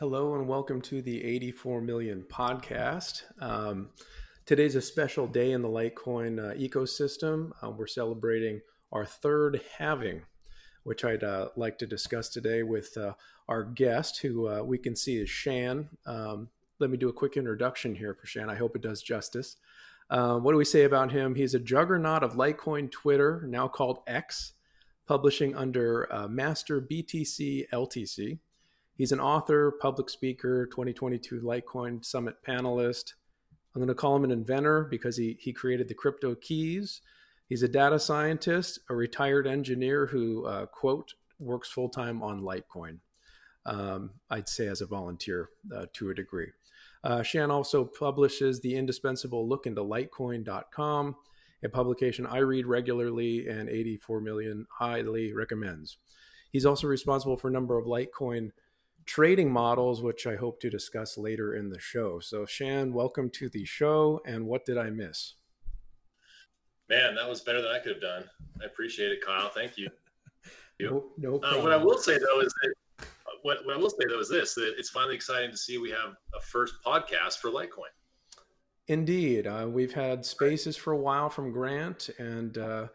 [0.00, 3.24] Hello and welcome to the 84 million podcast.
[3.40, 3.88] Um,
[4.46, 7.50] today's a special day in the Litecoin uh, ecosystem.
[7.60, 8.60] Uh, we're celebrating
[8.92, 10.22] our third halving,
[10.84, 13.14] which I'd uh, like to discuss today with uh,
[13.48, 15.88] our guest, who uh, we can see is Shan.
[16.06, 18.48] Um, let me do a quick introduction here for Shan.
[18.48, 19.56] I hope it does justice.
[20.08, 21.34] What do we say about him?
[21.34, 24.52] He's a juggernaut of Litecoin Twitter, now called X,
[25.08, 28.38] publishing under Master BTC LTC.
[28.98, 33.12] He's an author, public speaker, 2022 Litecoin Summit panelist.
[33.72, 37.00] I'm going to call him an inventor because he, he created the crypto keys.
[37.48, 42.98] He's a data scientist, a retired engineer who, uh, quote, works full time on Litecoin.
[43.64, 46.48] Um, I'd say as a volunteer uh, to a degree.
[47.04, 51.14] Uh, Shan also publishes the indispensable look into Litecoin.com,
[51.62, 55.98] a publication I read regularly and 84 million highly recommends.
[56.50, 58.50] He's also responsible for a number of Litecoin
[59.08, 62.20] trading models, which I hope to discuss later in the show.
[62.20, 64.20] So, Shan, welcome to the show.
[64.26, 65.34] And what did I miss?
[66.90, 68.24] Man, that was better than I could have done.
[68.62, 69.48] I appreciate it, Kyle.
[69.48, 69.88] Thank you.
[70.80, 73.04] No, no uh, what I will say though is that
[73.42, 75.90] what, what I will say though is this: that it's finally exciting to see we
[75.90, 77.90] have a first podcast for Litecoin.
[78.86, 82.86] Indeed, uh, we've had spaces for a while from Grant, and uh,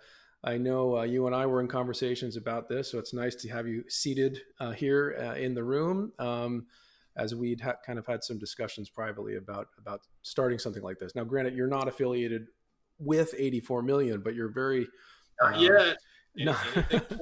[0.44, 3.50] I know uh, you and I were in conversations about this, so it's nice to
[3.50, 6.12] have you seated uh, here uh, in the room.
[6.20, 6.68] Um,
[7.16, 11.16] as we'd ha- kind of had some discussions privately about about starting something like this.
[11.16, 12.48] Now, granted, you're not affiliated
[13.00, 14.88] with 84 million, but you're very
[15.42, 15.94] uh, yeah
[16.36, 16.60] not,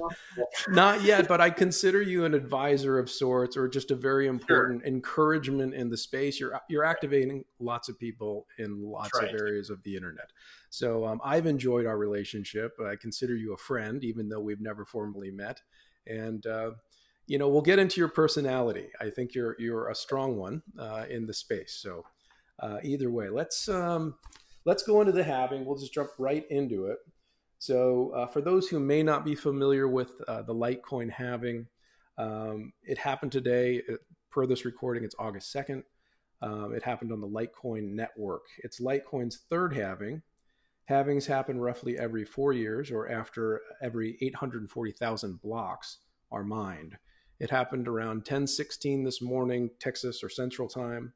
[0.68, 4.82] not yet, but I consider you an advisor of sorts, or just a very important
[4.82, 4.88] sure.
[4.88, 6.40] encouragement in the space.
[6.40, 9.28] You're you're activating lots of people in lots right.
[9.28, 10.30] of areas of the internet.
[10.70, 12.72] So um, I've enjoyed our relationship.
[12.80, 15.60] I consider you a friend, even though we've never formally met.
[16.06, 16.70] And uh,
[17.26, 18.88] you know, we'll get into your personality.
[19.00, 21.78] I think you're you're a strong one uh, in the space.
[21.80, 22.04] So
[22.60, 24.14] uh, either way, let's um,
[24.64, 25.64] let's go into the halving.
[25.64, 26.98] We'll just jump right into it.
[27.62, 31.68] So, uh, for those who may not be familiar with uh, the Litecoin halving,
[32.18, 33.80] um, it happened today.
[34.32, 35.84] Per this recording, it's August 2nd.
[36.40, 38.46] Um, it happened on the Litecoin network.
[38.64, 40.22] It's Litecoin's third halving.
[40.90, 45.98] Halvings happen roughly every four years or after every 840,000 blocks
[46.32, 46.96] are mined.
[47.38, 51.12] It happened around 1016 this morning, Texas or Central Time,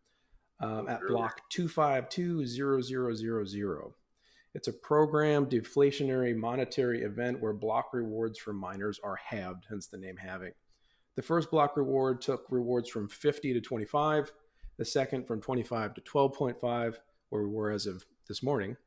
[0.61, 3.95] um, at block 2520000.
[4.57, 9.99] It's a program deflationary monetary event where block rewards for miners are halved, hence the
[9.99, 10.53] name halving.
[11.15, 14.33] The first block reward took rewards from 50 to 25,
[14.79, 16.95] the second from 25 to 12.5,
[17.29, 18.79] where we were as of this morning.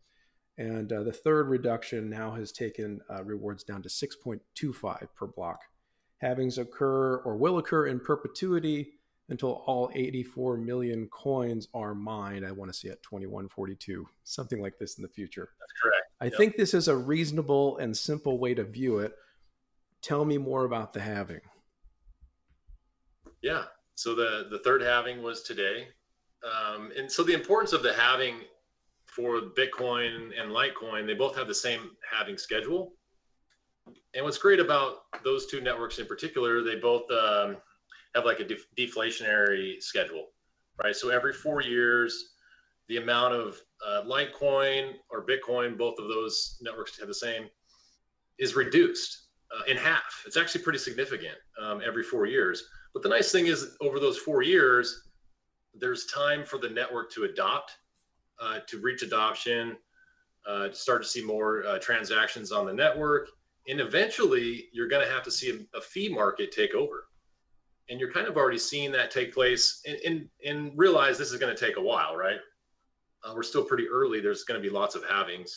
[0.57, 5.59] And uh, the third reduction now has taken uh, rewards down to 6.25 per block.
[6.23, 8.93] Halvings occur or will occur in perpetuity
[9.29, 12.45] until all 84 million coins are mined.
[12.45, 15.49] I want to see at 2142, something like this in the future.
[15.59, 16.05] That's correct.
[16.21, 16.33] I yep.
[16.35, 19.13] think this is a reasonable and simple way to view it.
[20.01, 21.41] Tell me more about the halving.
[23.41, 23.63] Yeah.
[23.95, 25.87] So the the third halving was today,
[26.43, 28.35] um, and so the importance of the halving
[29.05, 32.93] for Bitcoin and Litecoin, they both have the same halving schedule.
[34.13, 37.57] And what's great about those two networks in particular, they both um,
[38.15, 40.27] have like a def- deflationary schedule,
[40.83, 40.95] right?
[40.95, 42.33] So every four years,
[42.87, 47.47] the amount of uh, Litecoin or Bitcoin, both of those networks have the same,
[48.39, 50.23] is reduced uh, in half.
[50.25, 52.63] It's actually pretty significant um, every four years.
[52.93, 55.07] But the nice thing is, over those four years,
[55.75, 57.77] there's time for the network to adopt,
[58.41, 59.77] uh, to reach adoption,
[60.47, 63.29] uh, to start to see more uh, transactions on the network.
[63.67, 67.08] And eventually, you're going to have to see a, a fee market take over
[67.89, 71.39] and you're kind of already seeing that take place and, and, and realize this is
[71.39, 72.37] going to take a while, right?
[73.23, 74.21] Uh, we're still pretty early.
[74.21, 75.51] There's going to be lots of halvings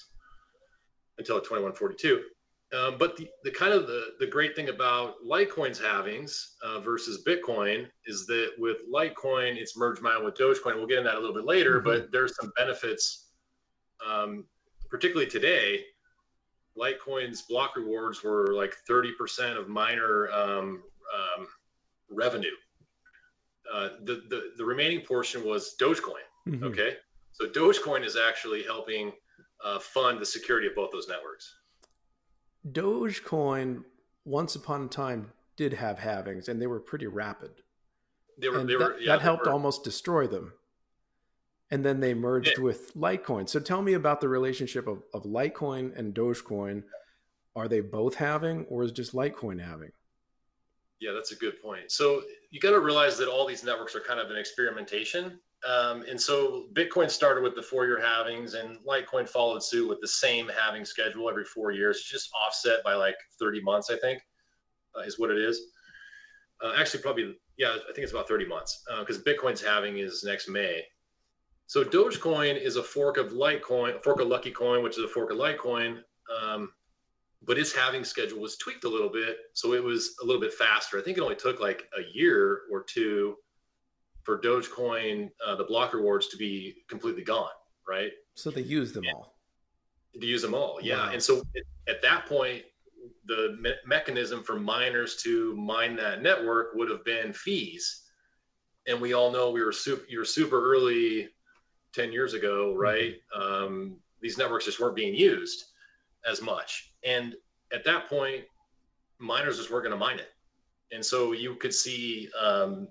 [1.18, 2.22] until 2142.
[2.72, 7.22] Um, but the, the kind of the, the great thing about Litecoin's halvings uh, versus
[7.26, 10.76] Bitcoin is that with Litecoin, it's merged mine with Dogecoin.
[10.76, 11.88] We'll get into that a little bit later, mm-hmm.
[11.88, 13.28] but there's some benefits,
[14.06, 14.46] um,
[14.88, 15.84] particularly today.
[16.78, 20.82] Litecoin's block rewards were like 30% of miner um, um
[22.22, 22.56] revenue.
[23.72, 26.26] Uh, the, the, the remaining portion was Dogecoin.
[26.48, 26.64] Mm-hmm.
[26.64, 26.96] Okay.
[27.32, 29.12] So Dogecoin is actually helping
[29.64, 31.54] uh, fund the security of both those networks.
[32.70, 33.84] Dogecoin,
[34.24, 37.50] once upon a time, did have halvings and they were pretty rapid.
[38.38, 39.52] They were, and they that, were, yeah, that helped were.
[39.52, 40.52] almost destroy them.
[41.70, 42.64] And then they merged yeah.
[42.64, 43.48] with Litecoin.
[43.48, 46.82] So tell me about the relationship of, of Litecoin and Dogecoin.
[47.54, 49.92] Are they both having, or is just Litecoin having?
[51.02, 51.90] Yeah, that's a good point.
[51.90, 52.22] So
[52.52, 55.40] you got to realize that all these networks are kind of an experimentation.
[55.68, 60.06] Um, and so Bitcoin started with the four-year halvings, and Litecoin followed suit with the
[60.06, 64.22] same halving schedule every four years, just offset by like 30 months, I think,
[64.96, 65.60] uh, is what it is.
[66.62, 70.22] Uh, actually, probably yeah, I think it's about 30 months because uh, Bitcoin's halving is
[70.22, 70.84] next May.
[71.66, 75.08] So Dogecoin is a fork of Litecoin, a fork of Lucky Coin, which is a
[75.08, 75.98] fork of Litecoin.
[76.40, 76.70] Um,
[77.44, 80.54] but its halving schedule was tweaked a little bit, so it was a little bit
[80.54, 80.98] faster.
[80.98, 83.36] I think it only took like a year or two
[84.22, 87.50] for Dogecoin, uh, the block rewards to be completely gone,
[87.88, 88.12] right?
[88.34, 89.34] So they used them all.
[90.14, 91.06] To use them all, yeah.
[91.06, 91.12] Wow.
[91.12, 91.42] And so
[91.88, 92.62] at that point,
[93.26, 98.04] the me- mechanism for miners to mine that network would have been fees.
[98.86, 101.28] And we all know we were super, you were super early
[101.94, 103.14] 10 years ago, right?
[103.36, 103.64] Mm-hmm.
[103.64, 105.64] Um, these networks just weren't being used
[106.28, 106.91] as much.
[107.04, 107.34] And
[107.72, 108.44] at that point,
[109.18, 110.28] miners just weren't going to mine it.
[110.92, 112.88] And so you could see, um,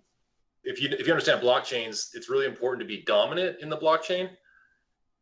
[0.64, 4.30] if you if you understand blockchains, it's really important to be dominant in the blockchain,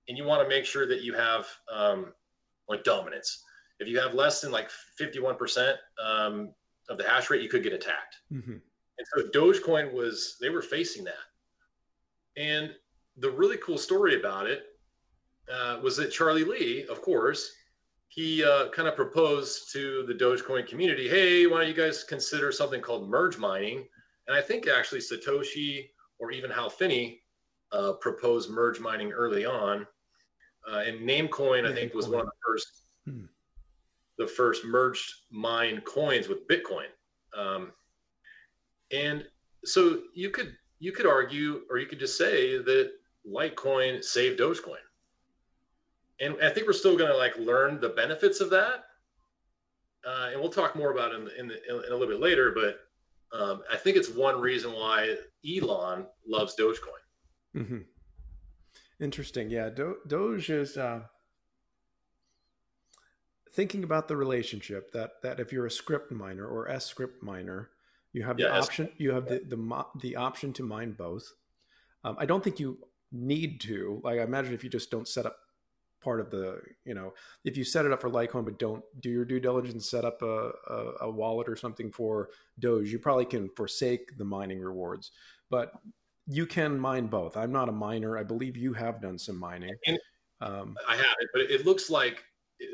[0.08, 2.14] and you want to make sure that you have um,
[2.68, 3.44] like dominance.
[3.80, 4.70] If you have less than like
[5.00, 6.54] 51% um,
[6.90, 8.18] of the hash rate, you could get attacked.
[8.32, 8.52] Mm-hmm.
[8.52, 11.14] And so Dogecoin was, they were facing that.
[12.36, 12.72] And
[13.18, 14.64] the really cool story about it
[15.52, 17.52] uh, was that Charlie Lee, of course,
[18.10, 22.52] he uh, kind of proposed to the Dogecoin community, hey, why don't you guys consider
[22.52, 23.88] something called merge mining?
[24.28, 27.22] And I think actually Satoshi or even Hal Finney
[27.72, 29.86] uh, proposed merge mining early on.
[30.70, 32.68] Uh, and Namecoin, I think, was one of the first
[33.06, 33.26] hmm.
[34.18, 36.88] the first merged mine coins with Bitcoin.
[37.38, 37.72] Um,
[38.92, 39.24] and
[39.66, 42.92] so you could you could argue, or you could just say that
[43.26, 44.78] Litecoin saved Dogecoin
[46.20, 48.86] and I think we're still going to like learn the benefits of that.
[50.06, 52.54] Uh, and we'll talk more about it in, in, the, in a little bit later.
[52.56, 57.56] But um, I think it's one reason why Elon loves Dogecoin.
[57.56, 57.80] Mm-hmm.
[59.02, 59.50] Interesting.
[59.50, 61.02] Yeah, Do- Doge is uh,
[63.54, 67.70] thinking about the relationship that that if you're a Scrypt miner or S script miner,
[68.14, 68.90] you have the yeah, option.
[68.98, 71.24] You have the the the option to mine both.
[72.04, 72.78] Um, I don't think you
[73.12, 74.02] need to.
[74.04, 75.38] Like I imagine if you just don't set up
[76.02, 77.14] part of the you know
[77.44, 80.22] if you set it up for Litecoin but don't do your due diligence set up
[80.22, 82.30] a, a, a, wallet or something for
[82.60, 85.12] Doge, you probably can forsake the mining rewards.
[85.50, 85.74] But
[86.28, 87.36] you can mine both.
[87.36, 88.18] I'm not a miner.
[88.18, 89.76] I believe you have done some mining.
[90.42, 92.24] Um, I have it, but it looks like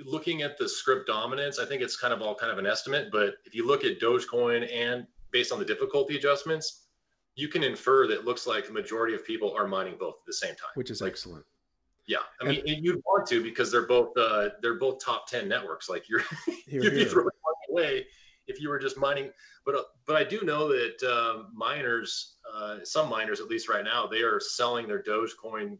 [0.06, 1.58] looking at the Scrypt dominance.
[1.60, 3.10] I think it's kind of all kind of an estimate.
[3.12, 6.88] But if you look at Dogecoin and based on the difficulty adjustments,
[7.36, 10.26] you can infer that it looks like the majority of people are mining both at
[10.26, 11.46] the same time, which is like, excellent.
[12.08, 15.48] Yeah, I mean, and, you'd want to because they're both uh, they're both top ten
[15.48, 15.90] networks.
[15.90, 16.24] Like you're
[16.68, 18.06] you'd be throwing money away
[18.48, 19.32] if you were just mining.
[19.66, 23.84] But uh, but I do know that uh, miners, uh, some miners at least right
[23.84, 25.78] now, they are selling their Dogecoin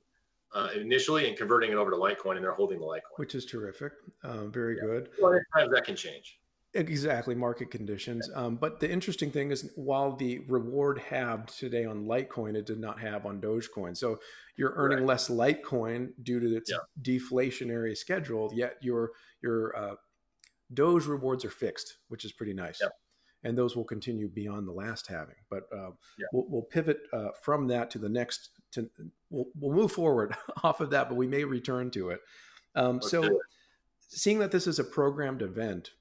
[0.54, 3.46] uh, initially and converting it over to Litecoin, and they're holding the Litecoin, which is
[3.46, 3.94] terrific.
[4.24, 4.84] Um, very yeah.
[4.84, 5.10] good.
[5.22, 6.40] Well, times that can change.
[6.76, 8.30] Exactly, market conditions.
[8.36, 12.80] Um, but the interesting thing is, while the reward halved today on Litecoin, it did
[12.80, 13.96] not have on Dogecoin.
[13.96, 14.20] So
[14.58, 15.08] you're earning right.
[15.08, 16.80] less Litecoin due to its yeah.
[17.02, 18.52] deflationary schedule.
[18.54, 19.12] Yet your
[19.42, 19.96] your uh,
[20.74, 22.80] Doge rewards are fixed, which is pretty nice.
[22.82, 22.90] Yeah.
[23.44, 25.36] And those will continue beyond the last halving.
[25.50, 26.26] But uh, yeah.
[26.34, 28.50] we'll, we'll, pivot uh, from that to the next.
[28.72, 28.90] To
[29.30, 32.20] we'll, we'll move forward off of that, but we may return to it.
[32.76, 33.08] Um, okay.
[33.08, 33.40] So,
[34.10, 35.92] seeing that this is a programmed event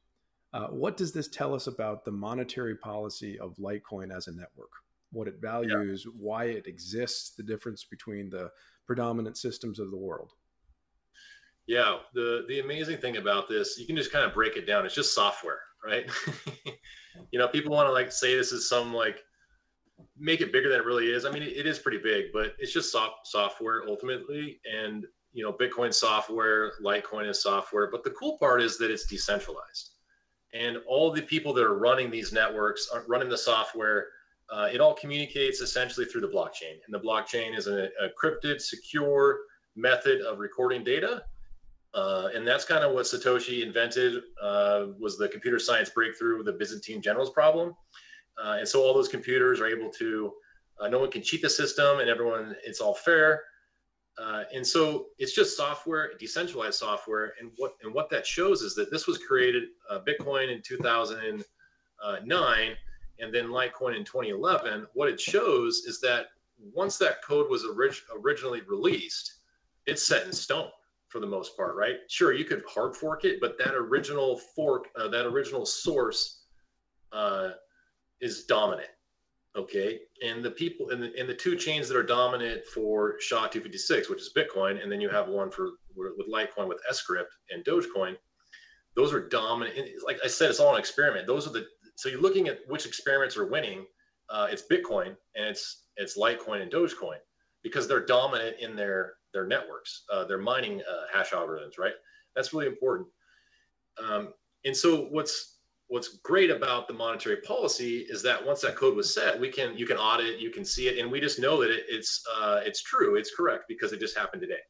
[0.54, 4.70] uh, what does this tell us about the monetary policy of Litecoin as a network?
[5.10, 6.12] What it values, yeah.
[6.16, 8.50] why it exists, the difference between the
[8.86, 10.30] predominant systems of the world?
[11.66, 14.86] Yeah, the the amazing thing about this, you can just kind of break it down.
[14.86, 16.08] It's just software, right?
[17.32, 19.24] you know, people want to like say this is some like
[20.16, 21.24] make it bigger than it really is.
[21.24, 24.60] I mean, it, it is pretty big, but it's just soft software ultimately.
[24.72, 27.90] And you know, Bitcoin software, Litecoin is software.
[27.90, 29.93] But the cool part is that it's decentralized
[30.54, 34.06] and all the people that are running these networks are running the software
[34.50, 36.78] uh, it all communicates essentially through the blockchain.
[36.86, 39.40] And the blockchain is an encrypted secure
[39.76, 41.24] method of recording data.
[41.94, 46.52] Uh, and that's kind of what satoshi invented uh, was the computer science breakthrough the
[46.52, 47.74] byzantine generals problem.
[48.42, 50.32] Uh, and so all those computers are able to
[50.80, 53.42] uh, no one can cheat the system and everyone it's all fair
[54.18, 57.34] uh, and so it's just software, decentralized software.
[57.40, 62.76] And what and what that shows is that this was created uh, Bitcoin in 2009
[63.20, 64.86] and then Litecoin in 2011.
[64.94, 66.26] What it shows is that
[66.72, 69.40] once that code was orig- originally released,
[69.86, 70.70] it's set in stone
[71.08, 71.96] for the most part, right?
[72.08, 76.42] Sure, you could hard fork it, but that original fork, uh, that original source,
[77.12, 77.50] uh,
[78.20, 78.88] is dominant.
[79.56, 83.48] Okay, and the people and the, and the two chains that are dominant for SHA
[83.48, 87.64] 256, which is Bitcoin, and then you have one for with Litecoin with Scrypt and
[87.64, 88.16] Dogecoin.
[88.96, 89.76] Those are dominant.
[90.04, 91.28] like I said, it's all an experiment.
[91.28, 93.86] Those are the so you're looking at which experiments are winning.
[94.28, 97.18] Uh, it's Bitcoin and it's it's Litecoin and Dogecoin
[97.62, 101.94] because they're dominant in their their networks, uh, their mining uh, hash algorithms, right?
[102.34, 103.08] That's really important.
[104.02, 104.32] Um,
[104.64, 105.53] and so what's
[105.88, 109.76] what's great about the monetary policy is that once that code was set, we can
[109.76, 112.60] you can audit, you can see it, and we just know that it, it's uh,
[112.64, 114.60] it's true, it's correct because it just happened today.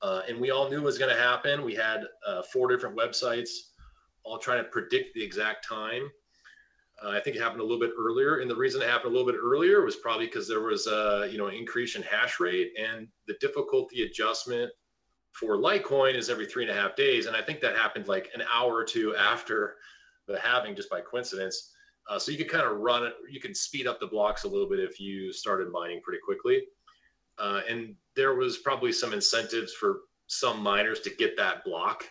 [0.00, 1.64] Uh, and we all knew it was going to happen.
[1.64, 3.50] We had uh, four different websites
[4.22, 6.08] all trying to predict the exact time.
[7.02, 9.16] Uh, I think it happened a little bit earlier, and the reason it happened a
[9.16, 12.72] little bit earlier was probably because there was a you know increase in hash rate
[12.78, 14.70] and the difficulty adjustment
[15.32, 18.28] for Litecoin is every three and a half days, and I think that happened like
[18.34, 19.76] an hour or two after
[20.28, 21.72] the halving just by coincidence.
[22.08, 24.48] Uh, so you could kind of run it, you can speed up the blocks a
[24.48, 26.62] little bit if you started mining pretty quickly.
[27.38, 32.04] Uh, and there was probably some incentives for some miners to get that block.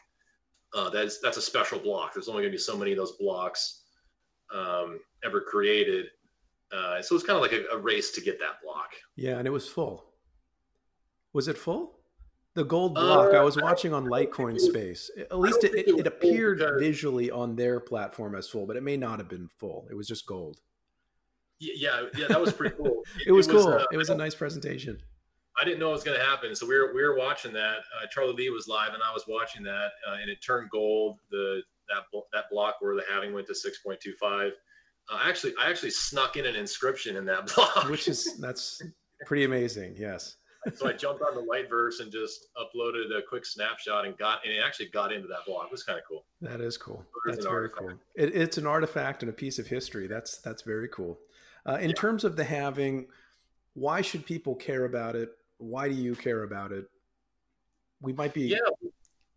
[0.74, 2.14] Uh, that's that's a special block.
[2.14, 3.84] There's only going to be so many of those blocks
[4.54, 6.08] um, ever created.
[6.72, 8.92] Uh, so it's kind of like a, a race to get that block.
[9.16, 10.06] Yeah, and it was full.
[11.34, 11.97] Was it full?
[12.58, 15.12] The gold block uh, I was watching on Litecoin Space.
[15.16, 18.98] At least it, it, it, appeared visually on their platform as full, but it may
[18.98, 19.88] not have been full.
[19.92, 20.60] It was just gold.
[21.60, 23.04] Yeah, yeah, that was pretty cool.
[23.28, 23.68] it, was cool.
[23.68, 24.98] Uh, it was a nice presentation.
[25.62, 27.78] I didn't know it was going to happen, so we were we were watching that.
[27.96, 31.20] Uh, Charlie Lee was live, and I was watching that, uh, and it turned gold.
[31.30, 34.54] The that that block where the halving went to six point two five.
[35.12, 38.82] Uh, actually, I actually snuck in an inscription in that block, which is that's
[39.28, 39.94] pretty amazing.
[39.96, 40.38] Yes
[40.76, 44.54] so I jumped on the Liteverse and just uploaded a quick snapshot and got and
[44.54, 45.66] it actually got into that block.
[45.66, 46.26] It was kind of cool.
[46.42, 47.04] That is cool.
[47.26, 47.80] That's very artifact.
[47.80, 48.00] cool.
[48.16, 50.08] It, it's an artifact and a piece of history.
[50.08, 51.20] That's that's very cool.
[51.68, 51.96] Uh, in yeah.
[51.96, 53.08] terms of the having,
[53.74, 55.32] why should people care about it?
[55.58, 56.90] Why do you care about it?
[58.02, 58.48] We might be.
[58.48, 58.58] Yeah.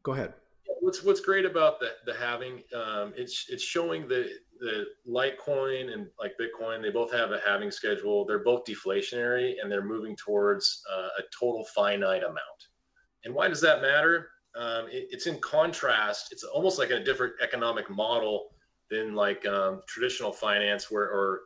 [0.03, 0.35] Go ahead.
[0.81, 2.63] What's What's great about the the halving?
[2.75, 7.71] Um, it's it's showing the the Litecoin and like Bitcoin, they both have a halving
[7.71, 8.25] schedule.
[8.27, 12.61] They're both deflationary and they're moving towards uh, a total finite amount.
[13.25, 14.29] And why does that matter?
[14.55, 16.29] Um, it, it's in contrast.
[16.31, 18.51] It's almost like a different economic model
[18.91, 21.43] than like um, traditional finance, where or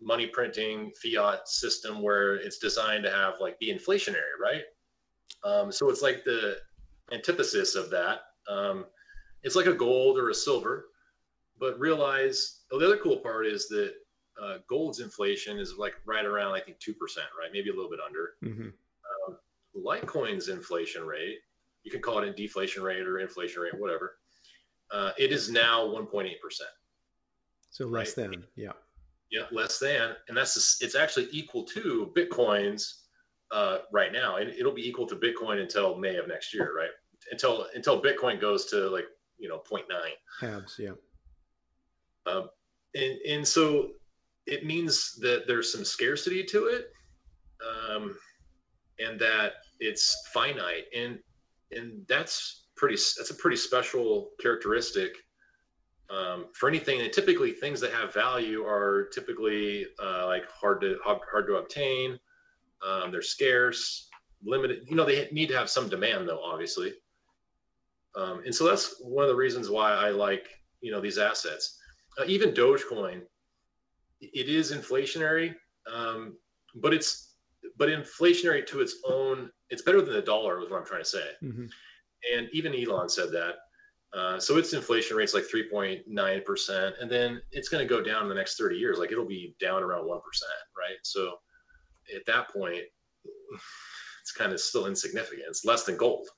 [0.00, 4.62] money printing fiat system, where it's designed to have like be inflationary, right?
[5.44, 6.58] Um, so it's like the
[7.12, 8.20] antithesis of that.
[8.48, 8.86] Um,
[9.42, 10.86] it's like a gold or a silver
[11.62, 13.94] but realize oh, the other cool part is that
[14.42, 17.50] uh, gold's inflation is like right around I think two percent, right?
[17.52, 18.34] Maybe a little bit under.
[18.44, 18.68] Mm-hmm.
[19.30, 19.38] Um,
[19.76, 21.38] Litecoin's inflation rate,
[21.84, 24.16] you can call it a deflation rate or inflation rate, whatever.
[24.90, 26.68] Uh, it is now 1.8 percent.
[27.70, 28.30] So less right?
[28.30, 28.72] than, yeah.
[29.30, 33.04] Yeah, less than, and that's it's actually equal to Bitcoin's
[33.52, 36.90] uh, right now, and it'll be equal to Bitcoin until May of next year, right?
[37.30, 39.06] Until until Bitcoin goes to like
[39.38, 39.82] you know 0.9.
[40.40, 40.92] Halves, yeah.
[42.26, 42.48] Um,
[42.94, 43.90] and, and so
[44.46, 46.92] it means that there's some scarcity to it
[47.62, 48.16] um,
[48.98, 50.84] and that it's finite.
[50.96, 51.18] And,
[51.70, 55.16] and that's pretty, that's a pretty special characteristic
[56.10, 57.00] um, for anything.
[57.00, 61.56] And typically things that have value are typically uh, like hard to, hard, hard to
[61.56, 62.18] obtain.
[62.86, 64.08] Um, they're scarce,
[64.44, 66.94] limited, you know, they need to have some demand though, obviously.
[68.14, 70.48] Um, and so that's one of the reasons why I like,
[70.80, 71.78] you know, these assets
[72.18, 73.22] uh, even Dogecoin,
[74.20, 75.54] it is inflationary,
[75.92, 76.36] um,
[76.76, 77.34] but it's
[77.78, 79.50] but inflationary to its own.
[79.70, 81.30] It's better than the dollar, is what I'm trying to say.
[81.42, 81.66] Mm-hmm.
[82.34, 83.54] And even Elon said that.
[84.14, 88.22] Uh, so its inflation rate's like 3.9 percent, and then it's going to go down
[88.22, 88.98] in the next 30 years.
[88.98, 90.98] Like it'll be down around one percent, right?
[91.02, 91.36] So
[92.14, 92.82] at that point,
[94.20, 95.46] it's kind of still insignificant.
[95.48, 96.28] It's less than gold.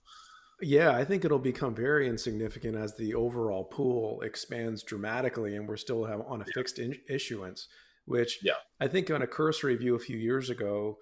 [0.61, 5.77] Yeah, I think it'll become very insignificant as the overall pool expands dramatically, and we're
[5.77, 7.69] still have on a fixed in- issuance.
[8.07, 8.53] Which yeah.
[8.81, 10.99] I think on a cursory view a few years ago,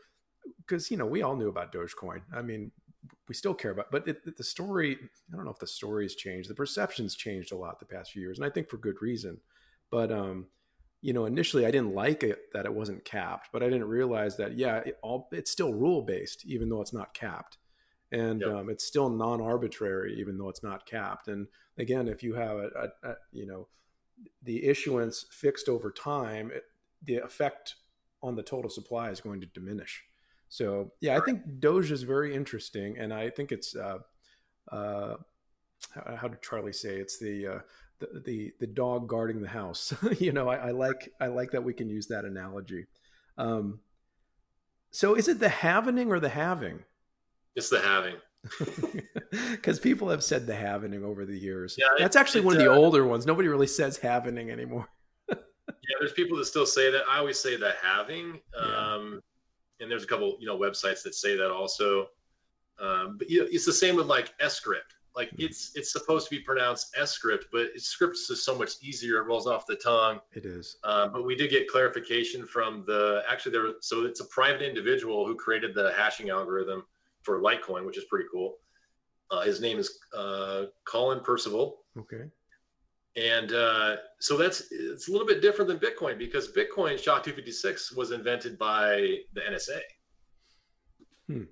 [0.58, 2.22] because you know we all knew about Dogecoin.
[2.34, 2.70] I mean,
[3.28, 4.96] we still care about, but it, the story.
[5.32, 6.48] I don't know if the story's changed.
[6.48, 9.38] The perceptions changed a lot the past few years, and I think for good reason.
[9.90, 10.46] But um,
[11.02, 14.36] you know, initially I didn't like it that it wasn't capped, but I didn't realize
[14.38, 17.58] that yeah, it all it's still rule based, even though it's not capped
[18.12, 18.50] and yep.
[18.50, 21.46] um, it's still non-arbitrary even though it's not capped and
[21.78, 22.68] again if you have a,
[23.02, 23.66] a, a you know
[24.42, 26.64] the issuance fixed over time it,
[27.04, 27.76] the effect
[28.22, 30.02] on the total supply is going to diminish
[30.48, 33.98] so yeah i think doge is very interesting and i think it's uh,
[34.70, 35.16] uh,
[35.94, 37.58] how, how, did charlie say it's the uh,
[38.02, 39.94] the the, the dog guarding the house.
[40.18, 42.86] you know, I, I, like I like that we can use that analogy.
[43.38, 43.80] Um,
[44.90, 46.80] so is it the having or the having?
[47.56, 48.16] It's the having.
[49.50, 51.74] Because people have said the having over the years.
[51.78, 53.24] Yeah, That's actually one of the uh, older ones.
[53.24, 54.86] Nobody really says having anymore.
[55.30, 55.36] yeah,
[56.00, 57.04] there's people that still say that.
[57.08, 58.40] I always say the having.
[58.54, 58.76] Yeah.
[58.76, 59.22] Um,
[59.80, 62.08] and there's a couple, you know, websites that say that also.
[62.78, 64.92] Um, but you know, it's the same with like Scrypt.
[65.14, 65.46] Like mm-hmm.
[65.46, 69.18] it's it's supposed to be pronounced S script, but scripts is so much easier.
[69.18, 70.20] It rolls off the tongue.
[70.32, 70.76] It is.
[70.84, 73.66] Um, but we did get clarification from the actually there.
[73.80, 76.84] So it's a private individual who created the hashing algorithm
[77.22, 78.56] for Litecoin, which is pretty cool.
[79.30, 81.78] Uh, his name is uh, Colin Percival.
[81.98, 82.24] Okay.
[83.16, 88.10] And uh, so that's it's a little bit different than Bitcoin because Bitcoin SHA-256 was
[88.10, 89.80] invented by the NSA.
[91.28, 91.42] Hmm.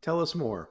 [0.00, 0.70] Tell us more.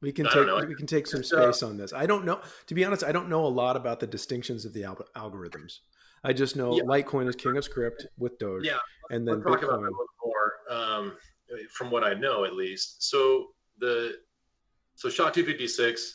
[0.00, 1.92] We can take we can take some uh, space on this.
[1.92, 2.40] I don't know.
[2.68, 5.80] To be honest, I don't know a lot about the distinctions of the al- algorithms.
[6.24, 6.82] I just know yeah.
[6.84, 8.64] Litecoin is king of Scrypt with Doge.
[8.64, 8.78] Yeah,
[9.10, 9.64] and then Bitcoin.
[9.64, 11.16] About a little more um,
[11.72, 13.02] from what I know, at least.
[13.08, 14.18] So the
[14.94, 16.12] so SHA-256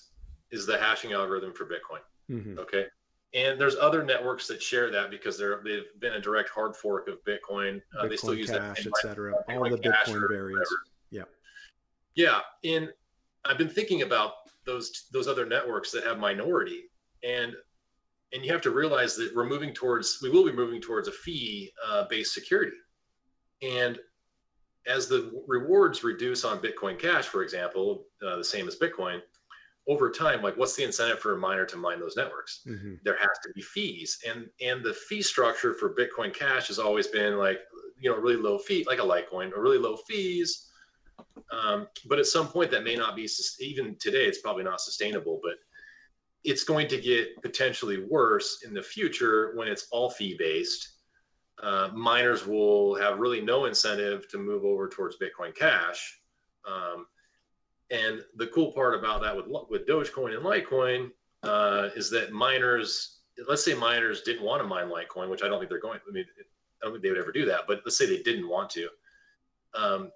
[0.51, 2.01] is the hashing algorithm for Bitcoin.
[2.29, 2.59] Mm-hmm.
[2.59, 2.85] Okay,
[3.33, 7.07] and there's other networks that share that because they're they've been a direct hard fork
[7.07, 7.81] of Bitcoin.
[7.99, 9.33] Uh, they still use Cash, that, etc.
[9.49, 10.73] All the Bitcoin variants.
[11.11, 11.23] Yeah.
[12.15, 12.89] Yeah, and
[13.43, 14.33] I've been thinking about
[14.65, 16.85] those those other networks that have minority,
[17.23, 17.53] and
[18.33, 21.11] and you have to realize that we're moving towards we will be moving towards a
[21.11, 22.77] fee uh, based security,
[23.61, 23.99] and
[24.87, 29.21] as the rewards reduce on Bitcoin Cash, for example, uh, the same as Bitcoin,
[29.87, 32.61] over time, like what's the incentive for a miner to mine those networks?
[32.67, 32.95] Mm-hmm.
[33.03, 37.07] There has to be fees, and and the fee structure for Bitcoin Cash has always
[37.07, 37.59] been like
[37.99, 40.69] you know really low fee, like a Litecoin, or really low fees
[41.51, 43.29] um, but at some point, that may not be
[43.59, 44.25] even today.
[44.25, 45.53] It's probably not sustainable, but
[46.43, 50.94] it's going to get potentially worse in the future when it's all fee based.
[51.61, 56.19] Uh, miners will have really no incentive to move over towards Bitcoin Cash.
[56.67, 57.07] Um,
[57.91, 61.11] and the cool part about that with with Dogecoin and Litecoin
[61.43, 65.59] uh, is that miners, let's say miners didn't want to mine Litecoin, which I don't
[65.59, 65.99] think they're going.
[66.07, 67.61] I mean, I don't think they would ever do that.
[67.67, 68.89] But let's say they didn't want to.
[69.75, 70.11] Um,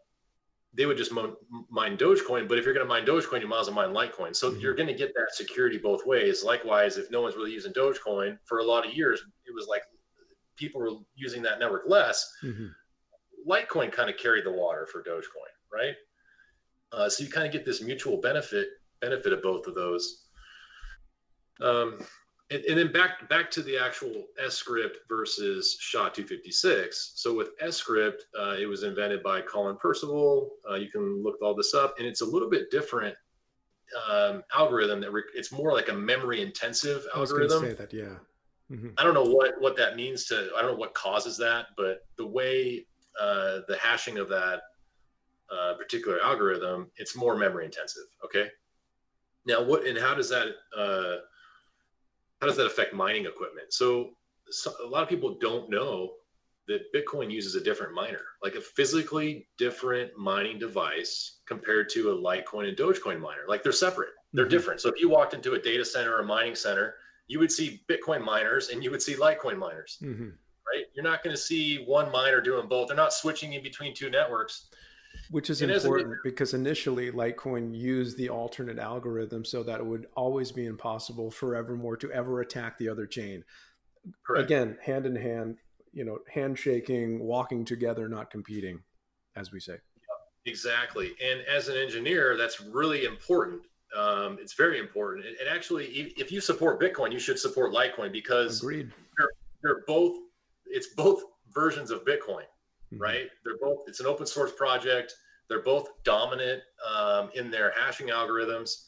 [0.74, 2.48] they would just mine Dogecoin.
[2.48, 4.36] But if you're going to mine Dogecoin, you might as well mine Litecoin.
[4.36, 4.60] So mm-hmm.
[4.60, 6.44] you're going to get that security both ways.
[6.44, 9.84] Likewise, if no one's really using Dogecoin for a lot of years, it was like
[10.60, 12.30] people were using that network less.
[12.44, 12.68] Mm-hmm.
[13.50, 15.96] Litecoin kind of carried the water for Dogecoin, right?
[16.92, 18.68] Uh, so you kind of get this mutual benefit
[19.02, 20.26] benefit of both of those.
[21.62, 22.00] Um,
[22.52, 26.88] and, and, then back back to the actual S script versus SHA-256.
[27.16, 30.52] So with S script, uh, it was invented by Colin Percival.
[30.70, 33.16] Uh, you can look all this up, and it's a little bit different
[34.10, 35.00] um, algorithm.
[35.02, 37.62] That re- it's more like a memory intensive algorithm.
[37.62, 38.16] say that, yeah.
[38.72, 38.90] Mm-hmm.
[38.98, 40.50] I don't know what what that means to.
[40.56, 42.86] I don't know what causes that, but the way
[43.20, 44.62] uh, the hashing of that
[45.52, 48.04] uh, particular algorithm, it's more memory intensive.
[48.24, 48.48] Okay.
[49.46, 51.18] Now, what and how does that uh,
[52.40, 53.74] how does that affect mining equipment?
[53.74, 54.12] So,
[54.50, 56.14] so, a lot of people don't know
[56.68, 62.16] that Bitcoin uses a different miner, like a physically different mining device compared to a
[62.16, 63.42] Litecoin and Dogecoin miner.
[63.48, 64.52] Like they're separate, they're mm-hmm.
[64.52, 64.82] different.
[64.82, 66.96] So if you walked into a data center or a mining center,
[67.30, 70.00] you would see Bitcoin miners and you would see Litecoin miners.
[70.02, 70.24] Mm-hmm.
[70.26, 70.86] Right?
[70.94, 72.88] You're not going to see one miner doing both.
[72.88, 74.68] They're not switching in between two networks.
[75.32, 79.86] Which is it important is because initially Litecoin used the alternate algorithm so that it
[79.86, 83.44] would always be impossible forevermore to ever attack the other chain.
[84.26, 84.46] Correct.
[84.46, 85.58] Again, hand in hand,
[85.94, 88.82] you know, handshaking, walking together, not competing,
[89.36, 89.78] as we say.
[90.46, 91.14] Exactly.
[91.24, 93.62] And as an engineer, that's really important.
[93.98, 95.26] Um, it's very important.
[95.26, 95.86] And actually,
[96.18, 98.92] if you support Bitcoin, you should support Litecoin because Agreed.
[99.18, 99.30] They're,
[99.64, 100.18] they're both,
[100.68, 101.24] it's both
[101.54, 102.44] versions of Bitcoin
[102.94, 103.02] mm-hmm.
[103.02, 103.30] right?
[103.44, 105.14] They're both, it's an open source project.
[105.48, 108.86] They're both dominant um, in their hashing algorithms.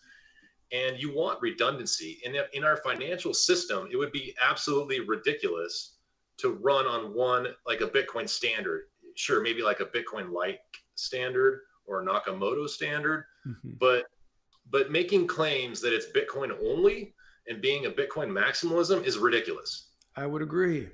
[0.71, 2.19] And you want redundancy.
[2.23, 5.97] In, in our financial system, it would be absolutely ridiculous
[6.37, 8.83] to run on one, like a Bitcoin standard.
[9.15, 10.61] Sure, maybe like a Bitcoin like
[10.95, 13.71] standard or Nakamoto standard, mm-hmm.
[13.79, 14.05] but
[14.69, 17.13] but making claims that it's Bitcoin only
[17.47, 19.89] and being a Bitcoin maximalism is ridiculous.
[20.15, 20.89] I would agree.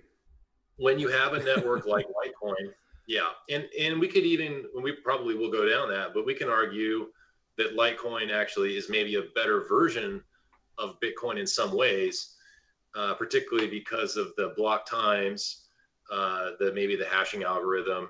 [0.78, 2.74] When you have a network like Litecoin
[3.08, 6.50] yeah, and and we could even we probably will go down that, but we can
[6.50, 7.08] argue
[7.58, 10.22] that Litecoin actually is maybe a better version
[10.78, 12.36] of Bitcoin in some ways,
[12.96, 15.70] uh, particularly because of the block times,
[16.12, 18.10] uh, the maybe the hashing algorithm,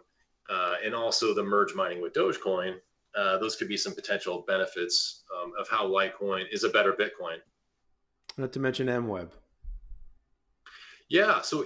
[0.49, 2.77] uh, and also the merge mining with Dogecoin.
[3.17, 7.37] Uh, those could be some potential benefits um, of how Litecoin is a better Bitcoin.
[8.37, 9.29] Not to mention MWeb.
[11.09, 11.41] Yeah.
[11.41, 11.65] So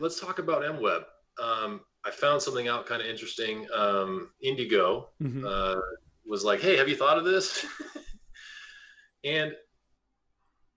[0.00, 1.04] let's talk about MWeb.
[1.40, 3.66] Um, I found something out kind of interesting.
[3.72, 5.46] Um, Indigo mm-hmm.
[5.46, 5.80] uh,
[6.26, 7.64] was like, "Hey, have you thought of this?"
[9.24, 9.52] and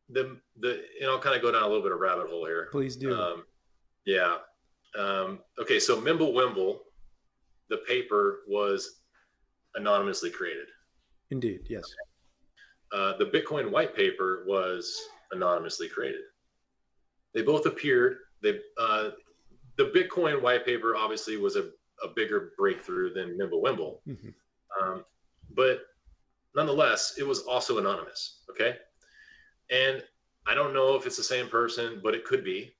[0.09, 2.69] the the and I'll kind of go down a little bit of rabbit hole here.
[2.71, 3.13] Please do.
[3.13, 3.43] Um,
[4.05, 4.37] yeah.
[4.97, 5.79] Um, okay.
[5.79, 6.77] So Mimblewimble,
[7.69, 9.01] the paper was
[9.75, 10.67] anonymously created.
[11.31, 11.61] Indeed.
[11.69, 11.83] Yes.
[12.91, 16.21] Uh, the Bitcoin white paper was anonymously created.
[17.33, 18.17] They both appeared.
[18.41, 19.11] They uh,
[19.77, 21.69] the Bitcoin white paper obviously was a,
[22.03, 24.29] a bigger breakthrough than Mimblewimble, mm-hmm.
[24.81, 25.03] um,
[25.53, 25.81] but
[26.55, 28.39] nonetheless, it was also anonymous.
[28.49, 28.77] Okay,
[29.69, 30.03] and
[30.45, 32.73] I don't know if it's the same person, but it could be.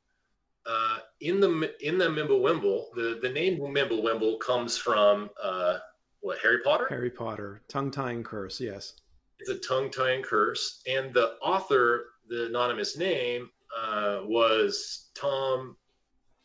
[0.68, 5.80] Uh, in the in the Mimblewimble, the the name Mimblewimble comes from uh,
[6.26, 6.88] what Harry Potter.
[6.90, 8.60] Harry Potter, tongue tying curse.
[8.60, 8.94] Yes,
[9.40, 15.78] it's a tongue tying curse, and the author, the anonymous name, uh, was Tom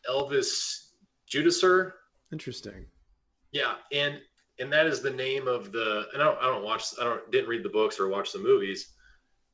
[0.08, 0.90] Elvis
[1.32, 1.92] Jedusor.
[2.30, 2.84] Interesting.
[3.52, 4.20] Yeah, and
[4.58, 6.08] and that is the name of the.
[6.12, 8.38] And I don't I don't watch I don't didn't read the books or watch the
[8.38, 8.92] movies,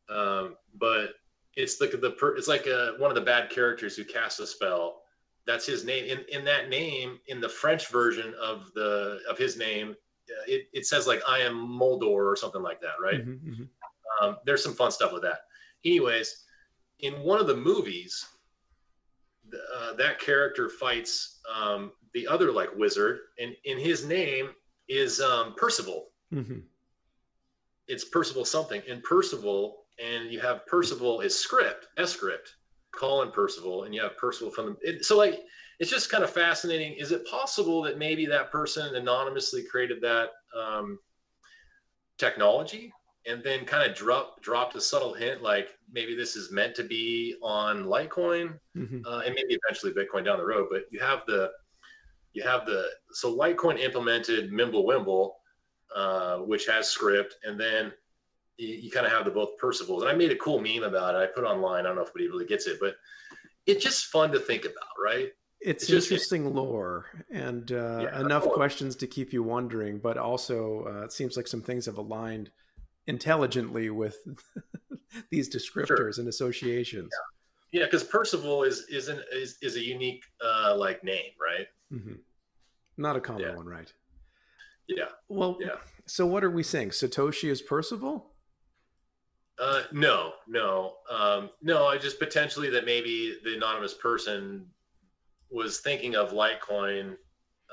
[0.08, 1.10] um, but
[1.54, 5.02] it's like the, it's like a, one of the bad characters who casts a spell.
[5.46, 6.04] That's his name.
[6.04, 9.96] In in that name, in the French version of the of his name, uh,
[10.46, 13.26] it, it says like I am Moldor or something like that, right?
[13.26, 14.24] Mm-hmm, mm-hmm.
[14.24, 15.40] Um, there's some fun stuff with that.
[15.84, 16.44] Anyways,
[17.00, 18.26] in one of the movies,
[19.52, 24.50] uh, that character fights um, the other like wizard, and in his name
[24.88, 26.08] is um, Percival.
[26.32, 26.60] Mm-hmm.
[27.88, 32.56] It's Percival something, and Percival, and you have Percival is script, S script,
[32.92, 34.88] Colin Percival, and you have Percival from the.
[34.88, 35.44] It, so like,
[35.78, 36.94] it's just kind of fascinating.
[36.94, 40.98] Is it possible that maybe that person anonymously created that um,
[42.18, 42.92] technology?
[43.26, 46.84] and then kind of drop dropped a subtle hint like maybe this is meant to
[46.84, 49.00] be on Litecoin mm-hmm.
[49.04, 50.68] uh, and maybe eventually Bitcoin down the road.
[50.70, 51.50] But you have the
[52.32, 55.32] you have the so Litecoin implemented Mimblewimble,
[55.94, 57.92] uh, which has Scrypt, and then
[58.58, 60.02] you, you kind of have the both Percivals.
[60.02, 61.18] And I made a cool meme about it.
[61.18, 61.80] I put online.
[61.80, 62.96] I don't know if anybody really gets it, but
[63.66, 65.30] it's just fun to think about, right?
[65.60, 70.18] It's, it's interesting just, lore and uh, yeah, enough questions to keep you wondering, but
[70.18, 72.50] also uh, it seems like some things have aligned
[73.06, 74.18] intelligently with
[75.30, 76.12] these descriptors sure.
[76.18, 77.10] and associations.
[77.72, 81.66] Yeah, because yeah, Percival is is an, is is a unique uh, like name, right?
[81.92, 82.14] Mm-hmm.
[82.96, 83.56] Not a common yeah.
[83.56, 83.92] one, right?
[84.88, 85.06] Yeah.
[85.28, 85.76] Well, yeah.
[86.06, 86.90] So what are we saying?
[86.90, 88.30] Satoshi is Percival?
[89.58, 91.86] Uh, no, no, um, no.
[91.86, 94.66] I just potentially that maybe the anonymous person
[95.50, 97.16] was thinking of Litecoin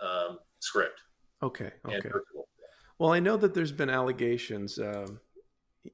[0.02, 1.00] um, Scrypt.
[1.42, 1.72] Okay.
[1.86, 2.10] Okay.
[3.00, 5.08] Well, I know that there's been allegations, uh,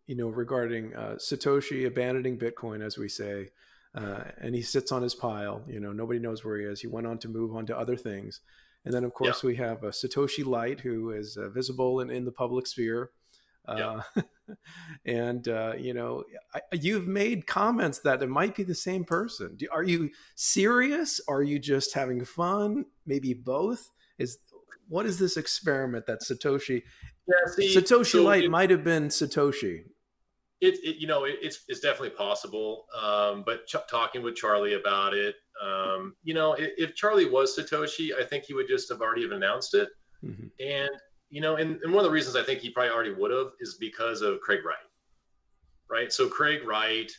[0.05, 3.49] you know, regarding uh, Satoshi abandoning Bitcoin, as we say,
[3.95, 5.63] uh, and he sits on his pile.
[5.67, 6.81] You know, nobody knows where he is.
[6.81, 8.41] He went on to move on to other things,
[8.85, 9.47] and then of course yeah.
[9.47, 13.11] we have a Satoshi Lite, who is uh, visible in, in the public sphere.
[13.67, 14.01] Yeah.
[15.05, 19.55] And uh, you know, I, you've made comments that it might be the same person.
[19.55, 21.21] Do, are you serious?
[21.27, 22.85] Are you just having fun?
[23.05, 23.89] Maybe both.
[24.17, 24.37] Is
[24.87, 26.83] what is this experiment that Satoshi
[27.29, 29.83] yeah, see, Satoshi so Lite might have been Satoshi.
[30.61, 32.85] It, it you know it, it's it's definitely possible.
[32.99, 37.57] Um, but ch- talking with Charlie about it, um, you know, if, if, Charlie was
[37.57, 39.89] Satoshi, I think he would just have already have announced it.
[40.23, 40.47] Mm-hmm.
[40.59, 40.89] And
[41.29, 43.51] you know, and, and one of the reasons I think he probably already would have
[43.59, 44.77] is because of Craig Wright.
[45.89, 46.11] Right.
[46.11, 47.11] So Craig Wright,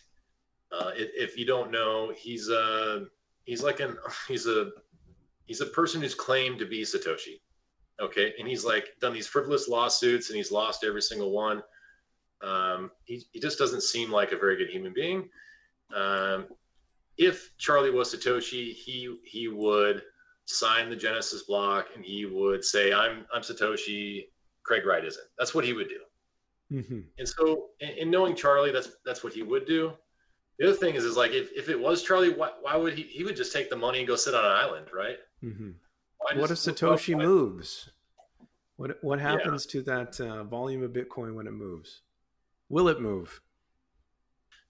[0.73, 3.07] uh, if, you don't know, he's a
[3.44, 3.96] he's like an
[4.29, 4.70] he's a
[5.46, 7.40] he's a person who's claimed to be Satoshi
[8.01, 8.33] Okay.
[8.38, 11.62] And he's like done these frivolous lawsuits and he's lost every single one.
[12.42, 15.29] Um, he, he just doesn't seem like a very good human being.
[15.94, 16.46] Um,
[17.18, 20.03] if Charlie was Satoshi, he he would
[20.54, 24.26] sign the Genesis block and he would say, "I'm I'm Satoshi.
[24.62, 26.00] Craig Wright isn't." That's what he would do.
[26.72, 27.00] Mm-hmm.
[27.18, 29.92] And so, in, in, knowing Charlie, that's that's what he would do.
[30.58, 33.02] The other thing is, is like if, if it was Charlie, why, why would he?
[33.02, 35.16] He would just take the money and go sit on an island, right?
[35.42, 35.70] Mm-hmm
[36.20, 37.90] what if Satoshi moves?
[38.76, 39.72] What what happens yeah.
[39.72, 42.02] to that uh, volume of Bitcoin when it moves?
[42.68, 43.40] Will it move?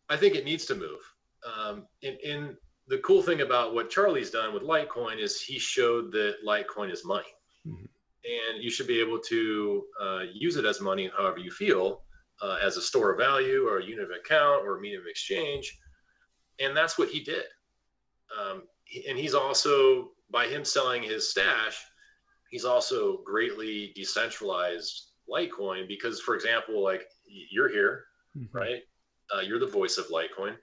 [0.08, 1.00] I think it needs to move.
[1.46, 2.56] Um, in, in
[2.90, 7.04] the cool thing about what Charlie's done with Litecoin is he showed that Litecoin is
[7.04, 7.32] money,
[7.66, 7.84] mm-hmm.
[7.84, 12.02] and you should be able to uh, use it as money however you feel,
[12.42, 15.06] uh, as a store of value or a unit of account or a medium of
[15.06, 15.78] exchange,
[16.58, 17.44] and that's what he did.
[18.36, 18.64] Um,
[19.08, 21.78] and he's also by him selling his stash,
[22.50, 28.56] he's also greatly decentralized Litecoin because, for example, like you're here, mm-hmm.
[28.56, 28.82] right?
[29.32, 30.56] Uh, you're the voice of Litecoin.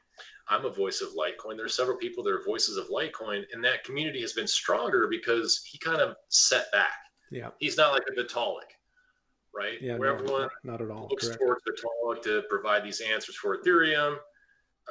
[0.50, 1.58] I'm a voice of Litecoin.
[1.58, 5.62] There's several people that are voices of Litecoin, and that community has been stronger because
[5.66, 6.94] he kind of set back.
[7.32, 7.50] Yeah.
[7.60, 8.72] He's not like a Vitalik,
[9.54, 9.82] right?
[9.82, 11.08] Yeah, Where no, everyone not, not at all.
[11.10, 11.42] looks Correct.
[11.42, 14.18] towards Vitalik to provide these answers for Ethereum.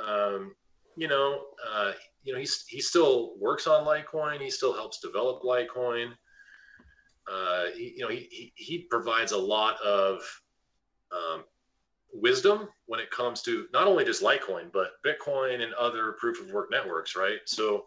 [0.02, 0.54] Um,
[0.96, 1.92] you know, uh,
[2.22, 4.40] you know, he's he still works on Litecoin.
[4.40, 6.10] He still helps develop Litecoin.
[7.30, 10.20] Uh, he, you know, he, he he provides a lot of
[11.12, 11.44] um,
[12.20, 16.50] wisdom when it comes to not only just Litecoin but Bitcoin and other proof of
[16.50, 17.38] work networks, right?
[17.46, 17.86] So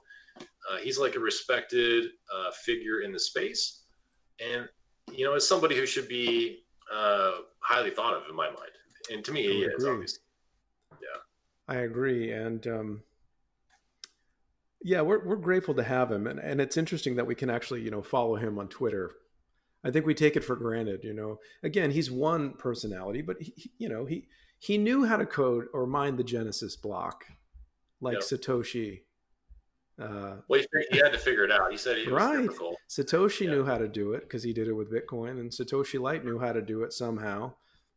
[0.69, 3.83] uh, he's like a respected uh, figure in the space,
[4.39, 4.67] and
[5.11, 6.63] you know, as somebody who should be
[6.93, 8.71] uh, highly thought of in my mind,
[9.11, 10.19] and to me, he is obviously.
[11.69, 13.03] I agree, and um,
[14.81, 17.81] yeah, we're we're grateful to have him, and and it's interesting that we can actually
[17.81, 19.11] you know follow him on Twitter.
[19.83, 21.39] I think we take it for granted, you know.
[21.63, 24.27] Again, he's one personality, but he, he- you know he
[24.59, 27.25] he knew how to code or mine the Genesis block,
[28.01, 28.19] like Yeah.
[28.19, 29.01] Satoshi.
[29.97, 31.71] Uh, Well, he, he had to figure it out.
[31.71, 32.41] He said was Right.
[32.43, 32.75] difficult.
[32.89, 33.51] Satoshi Yeah.
[33.51, 36.39] knew how to do it because he did it with Bitcoin, and Satoshi Lite knew
[36.39, 37.53] how to do it somehow,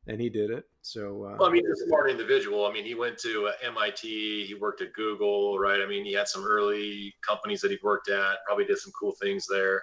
[0.06, 0.64] and he did it.
[0.82, 2.64] So uh, Well, I mean, he's a smart individual.
[2.66, 4.46] I mean, he went to uh, MIT.
[4.46, 5.80] He worked at Google, right?
[5.80, 8.36] I mean, he had some early companies that he worked at.
[8.46, 9.82] Probably did some cool things there.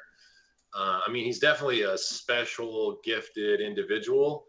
[0.76, 4.46] Uh, I mean, he's definitely a special, gifted individual.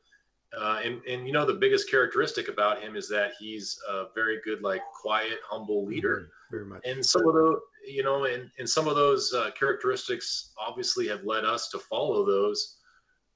[0.58, 4.40] Uh, and and you know, the biggest characteristic about him is that he's a very
[4.44, 6.30] good, like, quiet, humble leader.
[6.50, 6.82] very much.
[6.84, 11.24] and some of those you know and, and some of those uh, characteristics obviously have
[11.24, 12.78] led us to follow those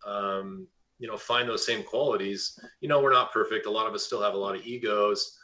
[0.07, 0.67] um,
[0.99, 4.05] you know find those same qualities you know we're not perfect a lot of us
[4.05, 5.39] still have a lot of egos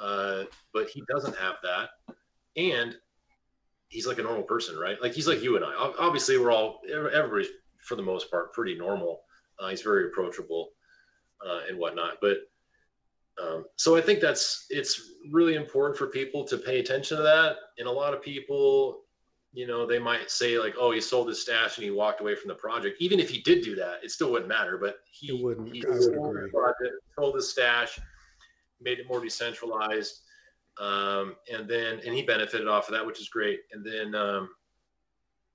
[0.00, 1.90] uh, but he doesn't have that
[2.56, 2.96] and
[3.94, 6.80] he's like a normal person right like he's like you and i obviously we're all
[6.92, 7.48] everybody's
[7.80, 9.20] for the most part pretty normal
[9.60, 10.70] uh, he's very approachable
[11.46, 12.38] uh, and whatnot but
[13.42, 17.56] um, so I think that's it's really important for people to pay attention to that.
[17.78, 19.00] And a lot of people,
[19.52, 22.36] you know, they might say like, "Oh, he sold his stash and he walked away
[22.36, 24.78] from the project." Even if he did do that, it still wouldn't matter.
[24.78, 25.74] But he It wouldn't.
[25.74, 26.42] He I would sold agree.
[26.42, 27.98] the project, sold his stash,
[28.80, 30.20] made it more decentralized,
[30.80, 33.60] um, and then and he benefited off of that, which is great.
[33.72, 34.48] And then um,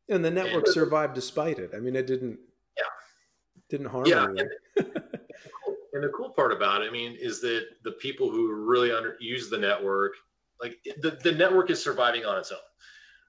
[0.07, 1.71] And the network And- survived despite it.
[1.75, 2.39] I mean, it didn't.
[2.77, 2.83] Yeah.
[3.69, 4.49] Didn't harm Yeah, anything.
[5.91, 9.17] And the cool part about it, I mean, is that the people who really under
[9.19, 10.13] use the network,
[10.61, 12.59] like the, the network is surviving on its own,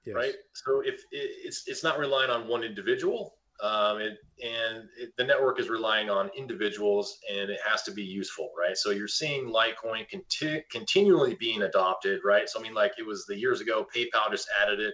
[0.05, 0.15] Yes.
[0.15, 0.33] right?
[0.53, 5.23] So if it, it's it's not relying on one individual, um, it, and it, the
[5.23, 8.75] network is relying on individuals, and it has to be useful, right?
[8.75, 12.49] So you're seeing Litecoin conti- continually being adopted, right?
[12.49, 14.93] So I mean, like it was the years ago, PayPal just added it,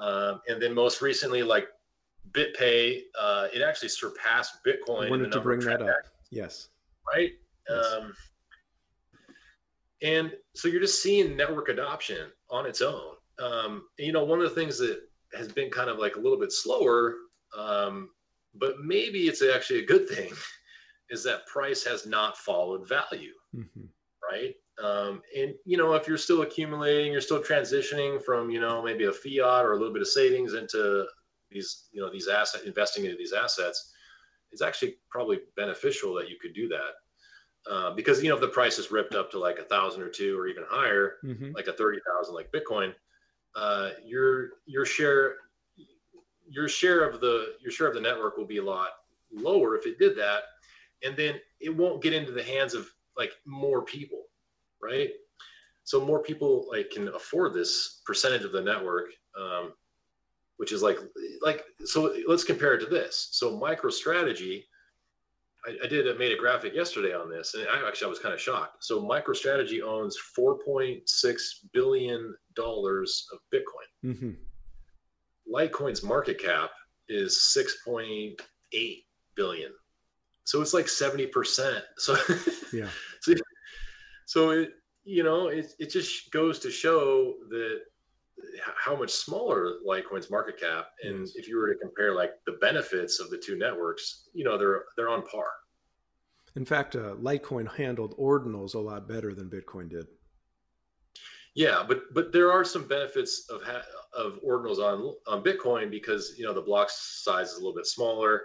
[0.00, 1.66] um, and then most recently, like
[2.30, 5.02] BitPay, uh, it actually surpassed Bitcoin.
[5.02, 5.96] I in wanted to bring that up.
[6.30, 6.68] Yes.
[7.14, 7.30] right?
[7.68, 7.86] Yes.
[7.92, 8.14] Um,
[10.02, 13.14] and so you're just seeing network adoption on its own.
[13.38, 15.00] Um, you know, one of the things that
[15.34, 17.14] has been kind of like a little bit slower,
[17.56, 18.10] um,
[18.54, 20.32] but maybe it's actually a good thing,
[21.10, 23.86] is that price has not followed value, hmm
[24.30, 24.54] right?
[24.82, 29.04] Um, and you know, if you're still accumulating, you're still transitioning from you know maybe
[29.04, 31.06] a fiat or a little bit of savings into
[31.50, 33.92] these you know these asset investing into these assets,
[34.50, 37.70] it's actually probably beneficial that you could do that.
[37.70, 40.08] Uh, because you know if the price is ripped up to like a thousand or
[40.08, 42.92] two or even higher, hmm like a thirty thousand like Bitcoin,
[43.54, 45.36] uh, your your share
[46.52, 48.90] your share of the your share of the network will be a lot
[49.32, 50.42] lower if it did that,
[51.02, 52.86] and then it won't get into the hands of
[53.16, 54.24] like more people,
[54.82, 55.10] right?
[55.84, 59.06] So more people like can afford this percentage of the network,
[59.38, 59.72] um,
[60.58, 60.98] which is like
[61.42, 62.14] like so.
[62.28, 63.28] Let's compare it to this.
[63.32, 64.64] So MicroStrategy.
[65.64, 68.18] I, I did I made a graphic yesterday on this, and I actually I was
[68.18, 68.84] kind of shocked.
[68.84, 71.40] So MicroStrategy owns 4.6
[71.72, 74.16] billion dollars of Bitcoin.
[74.16, 74.30] hmm
[75.50, 76.70] Litecoin's market cap
[77.08, 78.36] is 6.8
[79.36, 79.72] billion.
[80.44, 81.80] So it's like 70%.
[81.98, 82.16] So
[82.72, 82.88] Yeah.
[83.20, 83.34] so,
[84.26, 84.70] so it
[85.04, 87.80] you know it, it just goes to show that
[88.76, 91.32] how much smaller Litecoin's market cap and Yes.
[91.36, 94.84] if you were to compare like the benefits of the two networks, you know they're
[94.96, 95.46] they're on par.
[96.54, 100.06] In fact, uh, Litecoin handled ordinals a lot better than Bitcoin did.
[101.54, 103.84] Yeah, but but there are some benefits of ha-
[104.14, 107.86] of ordinals on on Bitcoin because you know the block size is a little bit
[107.86, 108.42] smaller.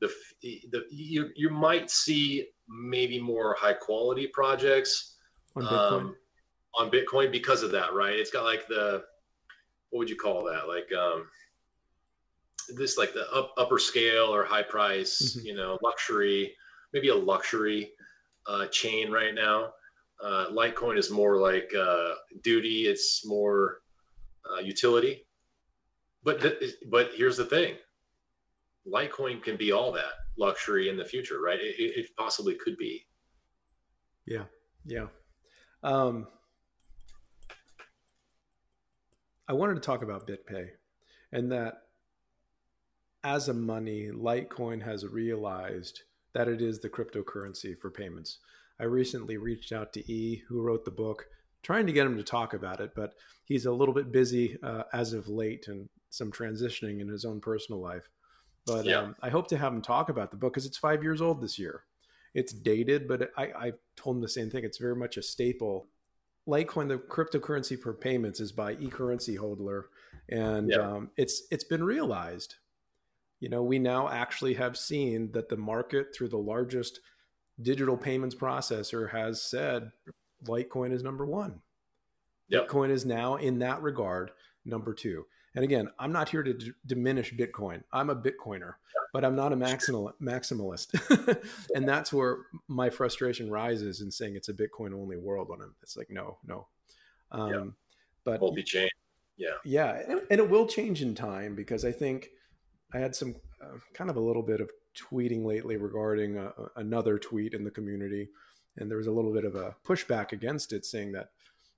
[0.00, 0.12] The
[0.42, 5.16] the you you might see maybe more high quality projects
[5.56, 6.16] On Bitcoin, um,
[6.74, 8.18] on Bitcoin because of that, right?
[8.18, 9.04] It's got like the
[9.90, 10.68] what would you call that?
[10.68, 11.26] Like um,
[12.76, 15.44] this like the up, upper scale or high price, Mhm.
[15.44, 16.54] you know, luxury,
[16.92, 17.92] maybe a luxury
[18.46, 19.72] uh, chain right now.
[20.22, 22.86] Uh, Litecoin is more like uh, duty.
[22.86, 23.82] It's more
[24.50, 25.26] uh, utility.
[26.22, 27.74] But th- but here's the thing:
[28.86, 31.58] Litecoin can be all that luxury in the future, right?
[31.60, 33.06] It, it possibly could be.
[34.26, 34.44] Yeah,
[34.84, 35.06] yeah.
[35.82, 36.28] Um,
[39.48, 40.68] I wanted to talk about BitPay
[41.32, 41.82] and that
[43.24, 46.02] as a money, Litecoin has realized
[46.34, 48.38] that it is the cryptocurrency for payments.
[48.82, 51.26] I recently reached out to E, who wrote the book,
[51.62, 53.14] trying to get him to talk about it, but
[53.44, 57.40] he's a little bit busy uh, as of late and some transitioning in his own
[57.40, 58.08] personal life.
[58.66, 58.98] But yeah.
[58.98, 61.40] um, I hope to have him talk about the book because it's five years old
[61.40, 61.84] this year.
[62.34, 64.64] It's dated, but I, I told him the same thing.
[64.64, 65.86] It's very much a staple.
[66.48, 69.84] Litecoin, the cryptocurrency for payments, is by eCurrency Hodler,
[70.28, 70.78] and yeah.
[70.78, 72.56] um, it's it's been realized.
[73.38, 76.98] You know, we now actually have seen that the market through the largest
[77.60, 79.90] digital payments processor has said
[80.46, 81.60] Litecoin is number one.
[82.48, 82.68] Yep.
[82.68, 84.30] Bitcoin is now, in that regard,
[84.64, 85.24] number two.
[85.54, 87.82] And again, I'm not here to d- diminish Bitcoin.
[87.92, 88.74] I'm a Bitcoiner,
[89.12, 90.94] but I'm not a maximal- maximalist.
[91.74, 92.38] and that's where
[92.68, 96.38] my frustration rises in saying it's a Bitcoin only world when I'm, it's like, no,
[96.46, 96.66] no.
[97.30, 97.64] Um, yeah.
[98.24, 98.88] But multi chain.
[99.36, 99.56] Yeah.
[99.64, 100.02] Yeah.
[100.08, 102.28] And, and, it will change in time because I think
[102.94, 107.18] I had some uh, kind of a little bit of tweeting lately regarding a, another
[107.18, 108.28] tweet in the community.
[108.76, 111.30] And there was a little bit of a pushback against it saying that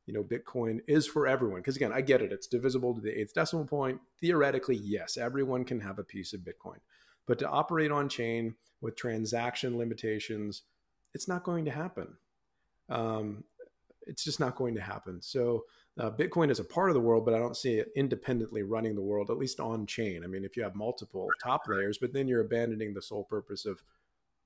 [0.06, 1.60] you know bitcoin is for everyone.
[1.60, 2.32] Because again i get it.
[2.32, 4.00] It's divisible to the eighth decimal point.
[4.20, 6.78] Theoretically yes everyone can have a piece of bitcoin.
[7.26, 10.62] But to operate on chain with transaction limitations
[11.14, 12.08] it's not going to happen.
[12.90, 13.44] Um,
[14.06, 15.22] it's just not going to happen.
[15.22, 15.64] So
[16.00, 18.94] uh, bitcoin is a part of the world but i don't see it independently running
[18.94, 22.12] the world at least on chain i mean if you have multiple top layers but
[22.12, 23.82] then you're abandoning the sole purpose of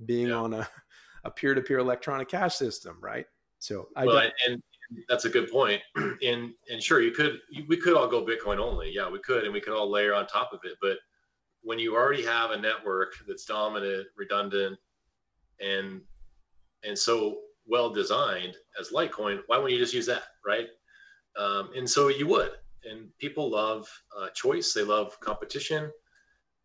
[0.04, 0.34] being yeah.
[0.34, 0.68] on a,
[1.24, 3.26] a peer-to-peer electronic cash system right
[3.58, 4.62] so I well, and
[5.08, 5.80] that's a good point.
[6.22, 8.90] And and sure, you could we could all go Bitcoin only.
[8.92, 10.76] Yeah, we could, and we could all layer on top of it.
[10.80, 10.98] But
[11.62, 14.78] when you already have a network that's dominant, redundant,
[15.60, 16.00] and
[16.84, 20.68] and so well designed as Litecoin, why wouldn't you just use that, right?
[21.38, 22.52] Um, and so you would.
[22.84, 24.72] And people love uh, choice.
[24.72, 25.90] They love competition,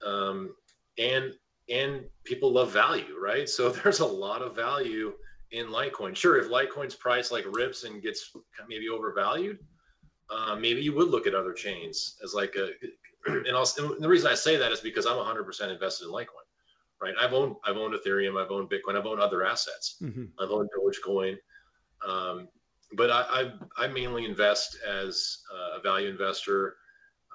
[0.05, 0.55] um,
[0.97, 1.33] and
[1.69, 3.47] and people love value, right?
[3.49, 5.13] So there's a lot of value
[5.51, 6.15] in Litecoin.
[6.15, 8.31] Sure, if Litecoin's price like rips and gets
[8.67, 9.59] maybe overvalued,
[10.29, 12.69] uh, maybe you would look at other chains as like a.
[13.25, 16.43] And, also, and the reason I say that is because I'm 100% invested in Litecoin,
[17.01, 17.13] right?
[17.17, 20.25] I've owned I've owned Ethereum, I've owned Bitcoin, I've owned other assets, mm-hmm.
[20.41, 21.37] I've owned Dogecoin,
[22.05, 22.49] um,
[22.95, 25.39] but I, I, I mainly invest as
[25.75, 26.75] a value investor,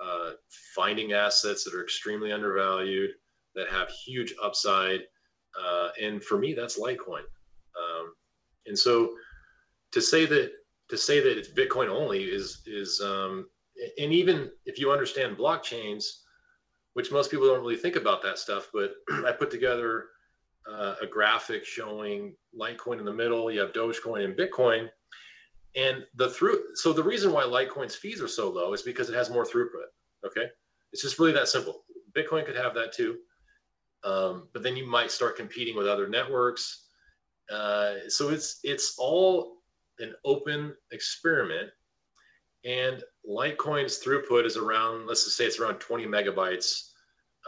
[0.03, 0.33] uh,
[0.75, 3.11] finding assets that are extremely undervalued
[3.55, 5.01] that have huge upside,
[5.61, 7.23] uh, and for me that's Litecoin.
[7.77, 8.15] Um,
[8.67, 9.15] and so
[9.93, 10.53] to say that
[10.89, 13.49] to say that it's Bitcoin only is is um,
[13.99, 16.05] and even if you understand blockchains,
[16.95, 18.95] which most people don't really think about that stuff, but
[19.27, 20.07] I put together
[20.71, 23.51] uh, a graphic showing Litecoin in the middle.
[23.51, 24.89] You have Dogecoin and Bitcoin,
[25.77, 26.75] and the through.
[26.75, 29.89] So the reason why Litecoin's fees are so low is because it has more throughput.
[30.27, 30.47] Okay,
[30.93, 31.85] it's just really that simple.
[32.17, 33.19] Bitcoin could have that too,
[34.05, 36.89] um, but then you might start competing with other networks
[37.51, 39.59] uh, so it's it's all
[40.01, 41.71] an open experiment,
[42.65, 46.91] and Litecoin's throughput is around let's just say it's around 20 megabytes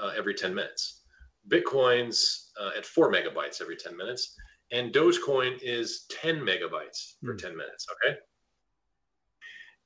[0.02, 1.02] uh, every 10 minutes.
[1.48, 4.36] Bitcoin's uh, at four megabytes every 10 minutes,
[4.72, 7.38] and Dogecoin is 10 megabytes for mm.
[7.38, 7.86] 10 minutes.
[7.92, 8.16] Okay.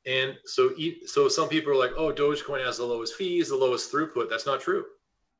[0.06, 0.72] And so,
[1.06, 4.44] so some people are like, "Oh, Dogecoin has the lowest fees, the lowest throughput." That's
[4.44, 4.84] not true.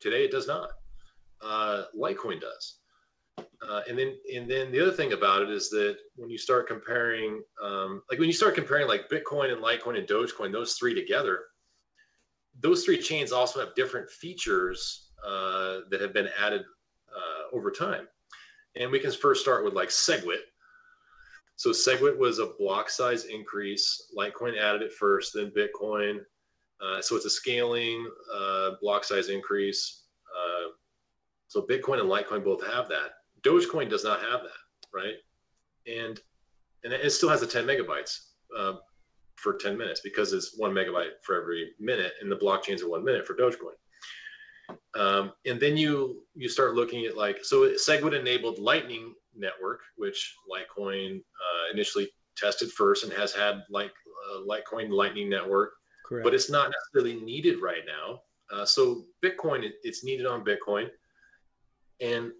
[0.00, 0.70] Today, it does not.
[1.42, 2.78] Uh, Litecoin does.
[3.38, 6.66] Uh, and then and then the other thing about it is that when you start
[6.66, 10.94] comparing, um, like when you start comparing like Bitcoin and Litecoin and Dogecoin, those three
[10.94, 11.40] together,
[12.60, 16.62] those three chains also have different features uh, that have been added
[17.14, 18.06] uh, over time.
[18.76, 20.42] And we can first start with like SegWit.
[21.56, 24.10] So SegWit was a block size increase.
[24.16, 26.18] Litecoin added it first, then Bitcoin.
[26.84, 30.02] Uh, so it's a scaling uh, block size increase.
[30.36, 30.70] Uh,
[31.46, 33.12] so Bitcoin and Litecoin both have that.
[33.42, 35.14] Dogecoin does not have that, right?
[35.86, 36.20] And
[36.82, 38.18] and it still has the 10 megabytes
[38.56, 38.74] uh,
[39.36, 43.04] for 10 minutes because it's one megabyte for every minute, and the blockchains are one
[43.04, 43.76] minute for Dogecoin.
[44.96, 50.36] Um, and then you you start looking at like so Segwit enabled Lightning Network, which
[50.50, 53.92] Litecoin uh, initially tested first and has had like
[54.30, 55.72] uh, Litecoin Lightning Network,
[56.06, 56.24] Correct.
[56.24, 58.20] but it's not necessarily needed right now.
[58.52, 60.88] Uh, so Bitcoin, it, it's needed on Bitcoin,
[62.00, 62.30] and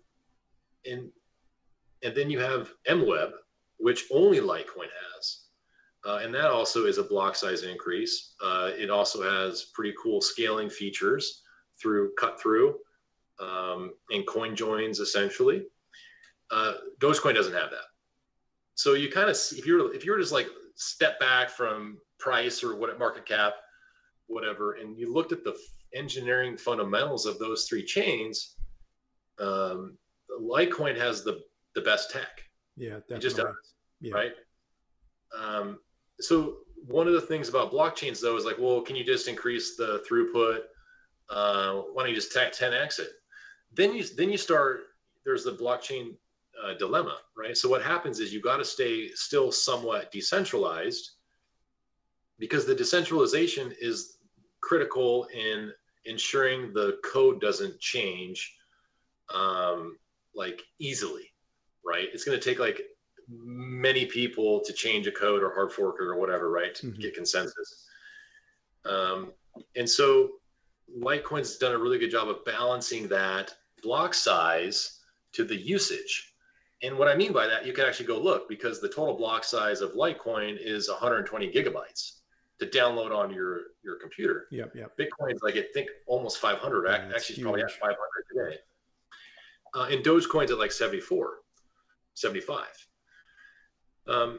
[0.88, 1.10] and
[2.02, 3.32] and then you have MWeb,
[3.78, 5.40] which only Litecoin has.
[6.06, 8.34] Uh, and that also is a block size increase.
[8.42, 11.43] Uh, it also has pretty cool scaling features
[11.80, 12.76] through cut through
[13.40, 15.66] um, and coin joins essentially.
[16.50, 17.86] Uh, Dogecoin doesn't have that.
[18.74, 22.76] So you kind of if you're if you're just like step back from price or
[22.76, 23.54] what market cap,
[24.26, 25.56] whatever, and you looked at the
[25.94, 28.56] engineering fundamentals of those three chains,
[29.38, 29.96] um,
[30.40, 31.40] Litecoin has the
[31.74, 32.42] the best tech.
[32.76, 33.16] Yeah, definitely.
[33.16, 34.14] It just does, yeah.
[34.14, 34.32] right?
[35.38, 35.78] Um,
[36.20, 39.76] so one of the things about blockchains though is like, well, can you just increase
[39.76, 40.60] the throughput?
[41.30, 43.10] Uh, why don't you just 10x it?
[43.72, 44.80] Then you then you start.
[45.24, 46.14] There's the blockchain
[46.62, 47.56] uh, dilemma, right?
[47.56, 51.12] So what happens is you got to stay still somewhat decentralized
[52.38, 54.18] because the decentralization is
[54.60, 55.72] critical in
[56.04, 58.54] ensuring the code doesn't change
[59.34, 59.96] um,
[60.34, 61.32] like easily,
[61.84, 62.08] right?
[62.12, 62.82] It's going to take like
[63.28, 66.74] many people to change a code or hard fork or whatever, right?
[66.76, 67.00] To mm-hmm.
[67.00, 67.86] get consensus.
[68.84, 69.32] Um,
[69.76, 70.32] and so
[70.99, 75.01] Litecoin's done a really good job of balancing that block size
[75.32, 76.35] to the usage.
[76.82, 79.45] And what I mean by that, you can actually go look because the total block
[79.45, 82.18] size of Litecoin is 120 gigabytes
[82.61, 84.47] to download on your your computer.
[84.51, 84.97] Yep, yep.
[84.99, 86.87] Bitcoin's like I think almost 500.
[86.87, 87.97] Yeah, actually, probably at 500
[88.32, 88.59] today.
[89.74, 91.39] Uh, and Dogecoin's at like 74,
[92.14, 92.66] 75.
[94.07, 94.39] Um,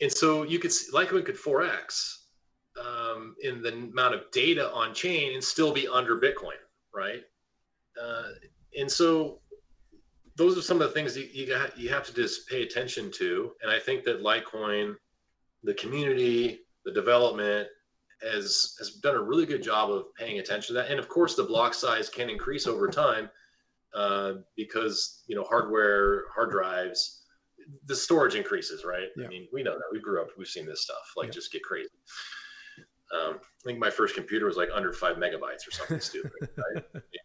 [0.00, 2.21] and so you could see Litecoin could 4x
[2.80, 6.60] um, in the amount of data on chain and still be under Bitcoin,
[6.94, 7.22] right?
[8.00, 8.30] Uh,
[8.78, 9.40] and so
[10.36, 13.10] those are some of the things you, you, got, you have to just pay attention
[13.12, 13.52] to.
[13.62, 14.94] And I think that Litecoin,
[15.62, 17.68] the community, the development
[18.22, 20.90] has has done a really good job of paying attention to that.
[20.90, 23.28] And of course, the block size can increase over time
[23.94, 27.22] uh, because you know hardware, hard drives,
[27.86, 29.08] the storage increases, right?
[29.16, 29.26] Yeah.
[29.26, 29.84] I mean, we know that.
[29.92, 31.32] We grew up, we've seen this stuff like yeah.
[31.32, 31.90] just get crazy.
[33.12, 36.32] Um, I think my first computer was like under five megabytes or something stupid.
[36.40, 36.84] Right?
[36.94, 37.20] Yeah.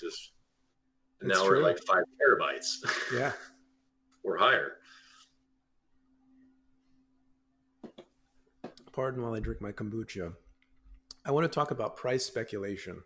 [0.00, 0.32] Just
[1.22, 1.58] now true.
[1.58, 2.84] we're like five terabytes.
[3.16, 3.32] Yeah.
[4.24, 4.76] or higher.
[8.92, 10.34] Pardon while I drink my kombucha.
[11.24, 13.02] I want to talk about price speculation.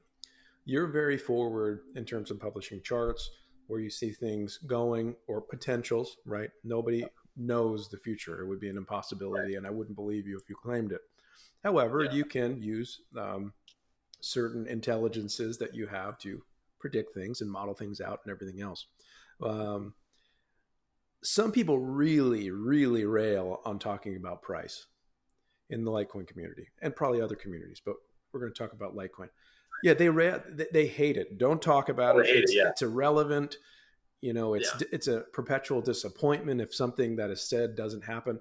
[0.65, 3.31] You're very forward in terms of publishing charts
[3.67, 6.51] where you see things going or potentials, right?
[6.63, 7.05] Nobody
[7.37, 8.41] knows the future.
[8.41, 9.59] It would be an impossibility, right.
[9.59, 11.01] and I wouldn't believe you if you claimed it.
[11.65, 12.13] However, yeah.
[12.13, 13.55] you can use um,
[14.21, 16.43] certain intelligences that you have to
[16.79, 18.87] predict things and model things out and everything else.
[19.43, 19.95] Um,
[21.23, 24.87] some people really, really rail on talking about price
[25.71, 27.95] in the Litecoin community and probably other communities, but
[28.33, 29.31] we're going to talk about Litecoin.
[29.83, 30.41] Yeah, they ra-
[30.73, 31.39] they hate it.
[31.39, 32.27] Don't talk about it.
[32.27, 32.69] It's, it, yeah.
[32.69, 33.57] it's, irrelevant.
[34.21, 34.87] You know, it's yeah.
[34.93, 38.41] it's a perpetual disappointment if something that is said doesn't happen.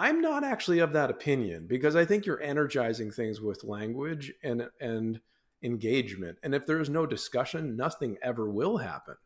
[0.00, 4.68] I'm not actually of that opinion because I think you're energizing things with language and
[4.80, 5.20] and
[5.62, 6.38] engagement.
[6.42, 9.16] And if there is no discussion, nothing ever will happen.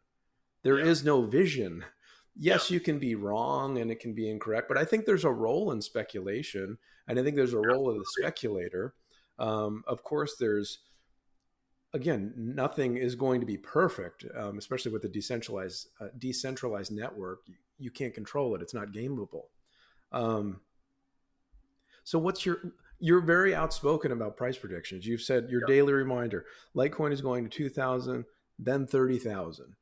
[0.62, 0.87] There yeah.
[0.87, 1.85] is no vision
[2.37, 2.75] yes, yeah.
[2.75, 5.70] you can be wrong and it can be incorrect, but I think there's a role
[5.72, 8.95] in speculation, and I think there's a role of the speculator.
[9.39, 10.79] Um, of course, there's
[11.93, 17.41] again, nothing is going to be perfect, um, especially with a decentralized uh, decentralized network.
[17.47, 19.45] You, you, can't control it; it's not gameable.
[20.15, 20.61] Um,
[22.05, 22.59] so, what's your
[23.01, 25.07] you're very outspoken about price predictions.
[25.07, 28.25] You've said your daily reminder: Litecoin is going to two thousand,
[28.59, 29.75] then thirty thousand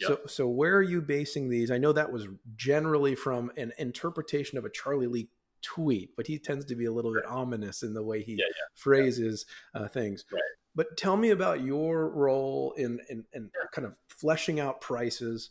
[0.00, 0.08] Yep.
[0.08, 1.70] So, so where are you basing these?
[1.70, 2.26] I know that was
[2.56, 5.28] generally from an interpretation of a Charlie Lee
[5.62, 8.46] tweet, but he tends to be a little bit ominous in the way he yeah,
[8.46, 8.64] yeah.
[8.74, 10.24] phrases uh, things.
[10.32, 10.40] Right.
[10.74, 15.50] But tell me about your role in, in, in kind of fleshing out prices,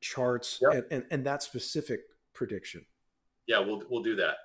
[0.00, 0.72] charts, yep.
[0.72, 2.00] and, and, and, that specific
[2.32, 2.86] prediction.
[3.46, 4.36] Yeah, we'll, we'll do that.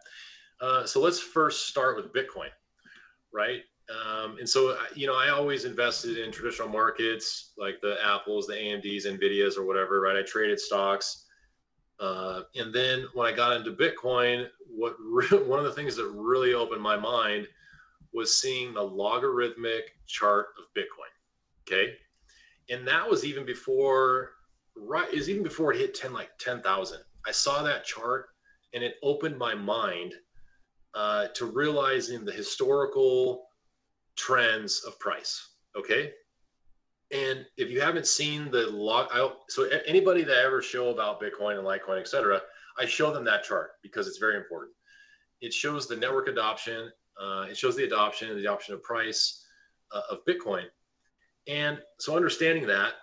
[0.59, 2.49] Uh, so let's first start with Bitcoin,
[3.33, 3.61] right?
[3.89, 8.53] Um, and so, you know, I always invested in traditional markets like the Apples, the
[8.53, 10.17] AMDs, NVIDIAs, or whatever, right?
[10.17, 11.25] I traded stocks.
[11.99, 16.07] Uh, and then when I got into Bitcoin, what re- one of the things that
[16.13, 17.47] really opened my mind
[18.13, 21.11] was seeing the logarithmic chart of Bitcoin.
[21.67, 21.93] Okay.
[22.69, 24.31] And that was even before,
[24.75, 26.99] right, is even before it hit 10, like 10,000.
[27.25, 28.29] I saw that chart
[28.73, 30.13] and it opened my mind
[30.93, 33.47] uh, to realizing the historical
[34.15, 35.55] trends of price.
[35.75, 36.11] Okay.
[37.11, 41.57] And if you haven't seen the log, I, so anybody that ever show about Bitcoin
[41.57, 42.41] and Litecoin, et cetera,
[42.77, 44.73] I show them that chart because it's very important.
[45.39, 46.91] It shows the network adoption.
[47.21, 49.45] Uh, it shows the adoption the adoption of price
[49.93, 50.65] uh, of Bitcoin.
[51.47, 52.93] And so understanding that,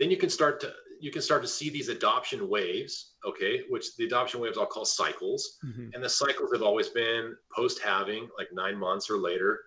[0.00, 0.72] then you can start to,
[1.06, 4.84] you can start to see these adoption waves, okay, which the adoption waves I'll call
[4.84, 5.56] cycles.
[5.64, 5.90] Mm-hmm.
[5.94, 9.60] And the cycles have always been post halving, like nine months or later.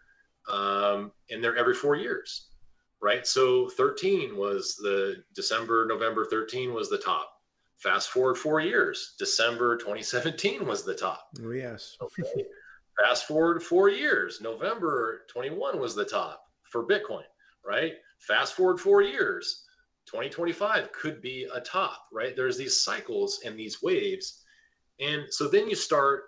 [0.51, 2.49] Um, and they're every four years,
[3.01, 3.25] right?
[3.25, 7.31] So 13 was the December, November 13 was the top.
[7.77, 11.29] Fast forward four years, December 2017 was the top.
[11.41, 11.95] Oh, yes.
[12.01, 12.43] okay.
[13.01, 17.23] Fast forward four years, November 21 was the top for Bitcoin,
[17.65, 17.93] right?
[18.17, 19.63] Fast forward four years,
[20.09, 22.35] 2025 could be a top, right?
[22.35, 24.43] There's these cycles and these waves.
[24.99, 26.23] And so then you start,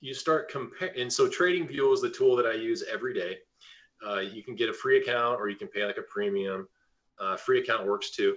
[0.00, 1.00] you start comparing.
[1.00, 3.38] And so TradingView is the tool that I use every day.
[4.04, 6.66] Uh, you can get a free account or you can pay like a premium.
[7.20, 8.34] Uh, free account works too.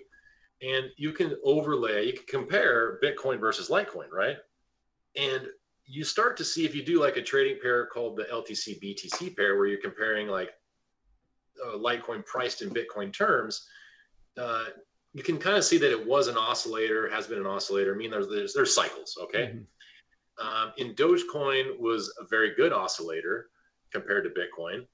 [0.62, 4.38] And you can overlay, you can compare Bitcoin versus Litecoin, right?
[5.16, 5.48] And
[5.88, 9.36] you start to see if you do like a trading pair called the LTC BTC
[9.36, 10.52] pair, where you're comparing like
[11.66, 13.68] uh, Litecoin priced in Bitcoin terms,
[14.38, 14.66] uh,
[15.14, 17.94] you can kind of see that it was an oscillator, has been an oscillator.
[17.94, 19.48] I mean, there's there's, there's cycles, okay.
[19.48, 19.64] Mm-hmm.
[20.40, 23.50] Um, in Dogecoin was a very good oscillator
[23.92, 24.86] compared to Bitcoin,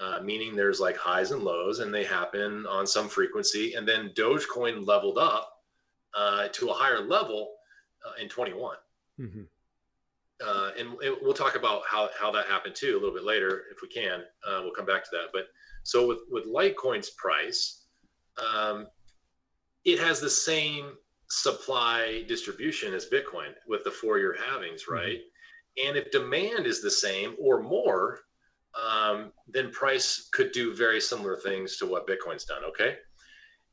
[0.00, 3.74] uh, meaning there's like highs and lows, and they happen on some frequency.
[3.74, 5.50] And then Dogecoin leveled up
[6.14, 7.54] uh, to a higher level
[8.06, 8.76] uh, in 21.
[9.20, 9.42] Mm-hmm.
[10.44, 13.64] Uh, and, and, we'll talk about how, how that happened too a little bit later
[13.70, 14.22] if we can.
[14.46, 15.26] Uh, we'll come back to that.
[15.32, 15.46] But
[15.84, 17.81] so with with Litecoin's price,
[18.38, 18.86] um,
[19.84, 20.92] it has the same
[21.28, 24.94] supply distribution as Bitcoin with the four year halvings, mm-hmm.
[24.94, 25.18] right?
[25.18, 25.88] Mm-hmm.
[25.88, 28.20] And if demand is the same or more,
[28.74, 32.64] um, then price could do very similar things to what Bitcoin's done.
[32.64, 32.96] Okay.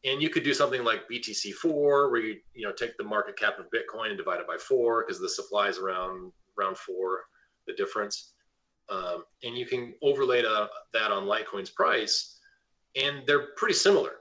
[0.06, 3.60] And you could do something like BTC4, where you you know take the market cap
[3.60, 7.24] of Bitcoin and divide it by four because the supply is around around four,
[7.68, 8.34] the difference.
[8.90, 12.40] Um, and you can overlay that on Litecoin's price,
[12.96, 14.14] and they're pretty similar.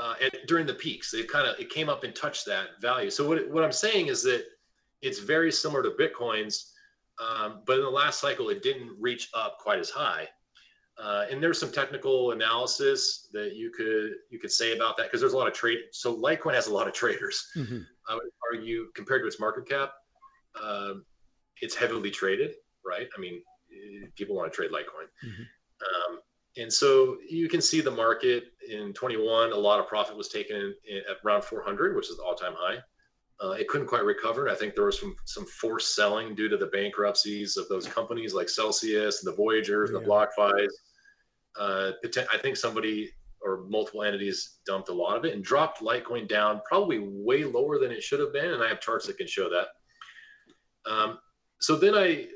[0.00, 3.10] Uh, and during the peaks, It kind of it came up and touched that value.
[3.10, 4.44] So what what I'm saying is that
[5.02, 6.72] it's very similar to Bitcoin's,
[7.18, 10.28] um, but in the last cycle, it didn't reach up quite as high.
[10.98, 15.20] Uh, and there's some technical analysis that you could you could say about that because
[15.20, 15.78] there's a lot of trade.
[15.92, 17.48] So Litecoin has a lot of traders.
[17.54, 17.80] Mm-hmm.
[18.08, 19.92] I would argue compared to its market cap,
[20.62, 21.04] um,
[21.60, 23.08] it's heavily traded, right?
[23.16, 23.42] I mean,
[24.14, 25.08] people want to trade Litecoin.
[25.24, 25.42] Mm-hmm.
[26.12, 26.20] Um,
[26.56, 30.56] and so you can see the market in 21, a lot of profit was taken
[30.56, 32.78] in, in, at around 400, which is the all time high.
[33.42, 34.48] Uh, it couldn't quite recover.
[34.48, 38.32] I think there was some, some forced selling due to the bankruptcies of those companies
[38.32, 40.80] like Celsius and the Voyagers and the BlockFi's.
[41.58, 41.92] Uh,
[42.32, 43.10] I think somebody
[43.42, 47.78] or multiple entities dumped a lot of it and dropped Litecoin down probably way lower
[47.78, 48.52] than it should have been.
[48.52, 49.68] And I have charts that can show that.
[50.90, 51.18] Um,
[51.60, 52.28] so then I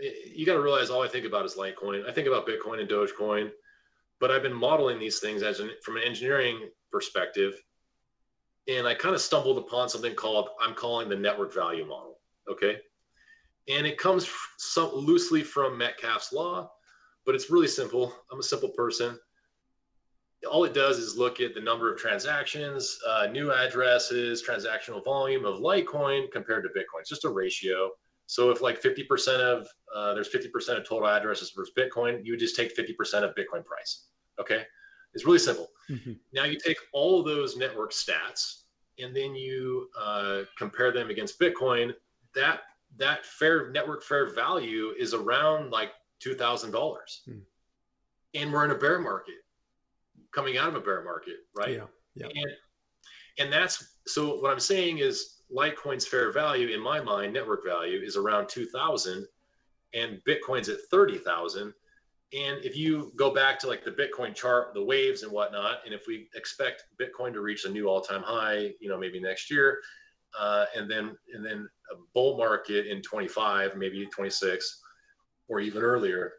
[0.00, 2.08] you got to realize all I think about is Litecoin.
[2.08, 3.50] I think about Bitcoin and Dogecoin,
[4.20, 7.54] but I've been modeling these things as an, from an engineering perspective,
[8.68, 12.18] and I kind of stumbled upon something called I'm calling the network value model.
[12.50, 12.78] Okay,
[13.68, 16.70] and it comes some, loosely from Metcalfe's law,
[17.26, 18.14] but it's really simple.
[18.32, 19.18] I'm a simple person.
[20.48, 25.44] All it does is look at the number of transactions, uh, new addresses, transactional volume
[25.44, 27.00] of Litecoin compared to Bitcoin.
[27.00, 27.90] It's just a ratio
[28.28, 32.40] so if like 50% of uh, there's 50% of total addresses versus Bitcoin, you would
[32.40, 34.07] just take 50% of Bitcoin price.
[34.40, 34.64] Okay,
[35.14, 35.68] it's really simple.
[35.90, 36.12] Mm-hmm.
[36.32, 38.62] Now you take all those network stats
[38.98, 41.92] and then you uh, compare them against Bitcoin.
[42.34, 42.60] That
[42.96, 47.40] that fair network fair value is around like two thousand dollars, mm.
[48.34, 49.36] and we're in a bear market,
[50.34, 51.74] coming out of a bear market, right?
[51.74, 51.84] Yeah.
[52.14, 52.26] Yeah.
[52.26, 52.50] And
[53.38, 58.00] and that's so what I'm saying is Litecoin's fair value, in my mind, network value
[58.00, 59.26] is around 2,000
[59.94, 61.72] and Bitcoin's at 30,000.
[62.32, 65.94] And if you go back to like the Bitcoin chart, the waves and whatnot, and
[65.94, 69.80] if we expect Bitcoin to reach a new all-time high, you know, maybe next year,
[70.38, 74.82] uh, and then and then a bull market in 25, maybe 26,
[75.48, 76.34] or even earlier,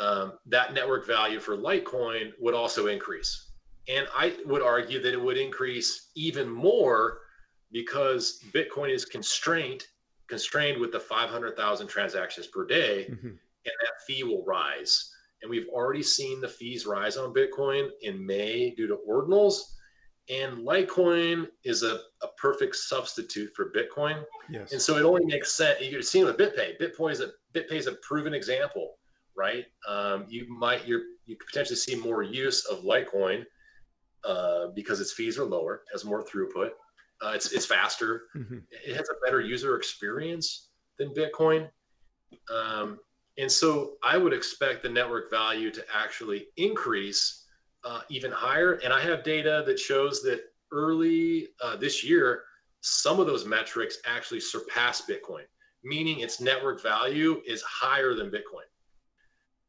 [0.00, 3.52] um, that network value for Litecoin would also increase.
[3.88, 7.20] And I would argue that it would increase even more
[7.70, 9.84] because Bitcoin is constrained
[10.28, 13.30] constrained with the 500,000 transactions per day, mm-hmm.
[13.68, 15.12] And that fee will rise.
[15.42, 19.60] And we've already seen the fees rise on Bitcoin in May due to ordinals.
[20.30, 24.24] And Litecoin is a, a perfect substitute for Bitcoin.
[24.50, 24.72] Yes.
[24.72, 25.80] And so it only makes sense.
[25.80, 26.78] You're seeing with BitPay.
[26.80, 28.96] BitPay is a BitPay is a proven example,
[29.36, 29.64] right?
[29.88, 33.44] Um, you might you're you could potentially see more use of Litecoin
[34.24, 36.72] uh, because its fees are lower, has more throughput,
[37.20, 38.22] uh, it's it's faster.
[38.36, 38.58] Mm-hmm.
[38.70, 41.68] It has a better user experience than Bitcoin.
[42.52, 42.98] Um,
[43.38, 47.46] and so I would expect the network value to actually increase
[47.84, 48.74] uh, even higher.
[48.84, 50.40] And I have data that shows that
[50.72, 52.42] early uh, this year,
[52.80, 55.44] some of those metrics actually surpass Bitcoin,
[55.84, 58.66] meaning its network value is higher than Bitcoin.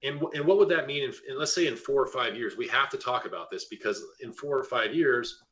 [0.01, 1.03] And, and what would that mean?
[1.03, 3.65] In, in, let's say in four or five years, we have to talk about this
[3.65, 5.43] because in four or five years,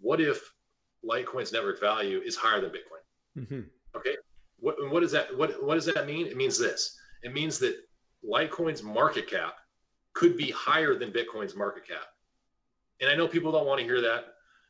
[0.00, 0.52] what if
[1.08, 3.42] Litecoin's network value is higher than Bitcoin?
[3.42, 3.60] Mm-hmm.
[3.96, 4.16] Okay.
[4.68, 6.26] What, what does that what, what does that mean?
[6.26, 6.94] It means this.
[7.22, 7.74] It means that
[8.22, 9.54] Litecoin's market cap
[10.12, 12.06] could be higher than Bitcoin's market cap.
[13.00, 14.26] And I know people don't want to hear that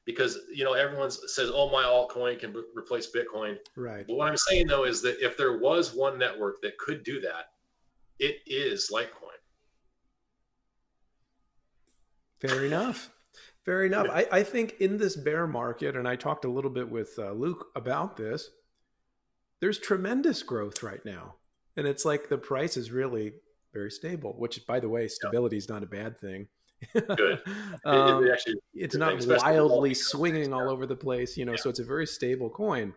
[0.07, 4.07] because you know everyone says, "Oh, my altcoin can b- replace Bitcoin." Right.
[4.07, 7.20] But what I'm saying though is that if there was one network that could do
[7.22, 7.46] that,
[8.20, 9.09] it is Litecoin.
[12.40, 13.11] Fair enough.
[13.64, 14.07] Fair enough.
[14.12, 17.32] I, I think in this bear market, and I talked a little bit with uh,
[17.32, 18.49] Luke about this,
[19.61, 21.34] there's tremendous growth right now.
[21.76, 23.34] And it's like the price is really
[23.72, 26.48] very stable, which, by the way, stability is not a bad thing.
[26.94, 27.40] Good.
[27.84, 31.52] um, it, it actually, it's not wildly swinging all over the place, you know.
[31.52, 31.59] Yeah.
[31.59, 32.94] So it's a very stable coin.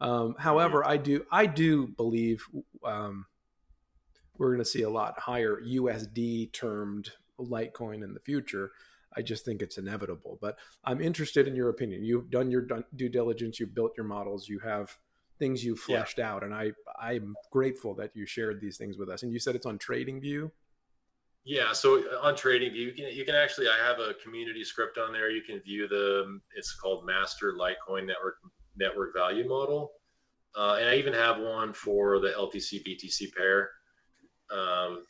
[0.00, 2.44] Um, however, I do I do believe
[2.84, 3.26] um,
[4.36, 8.72] we're going to see a lot higher USD termed Litecoin in the future.
[9.16, 10.38] I just think it's inevitable.
[10.40, 12.04] But I'm interested in your opinion.
[12.04, 13.60] You've done your due diligence.
[13.60, 14.48] You've built your models.
[14.48, 14.96] You have
[15.38, 16.32] things you've fleshed yeah.
[16.32, 19.22] out, and I I'm grateful that you shared these things with us.
[19.22, 20.50] And you said it's on TradingView.
[21.44, 24.98] Yeah, so uh, on TradingView, you can you can actually I have a community script
[24.98, 25.30] on there.
[25.30, 28.36] You can view the it's called Master Litecoin Network
[28.76, 29.92] Network Value Model,
[30.56, 33.70] uh, and I even have one for the LTC BTC pair.
[34.50, 35.04] Um,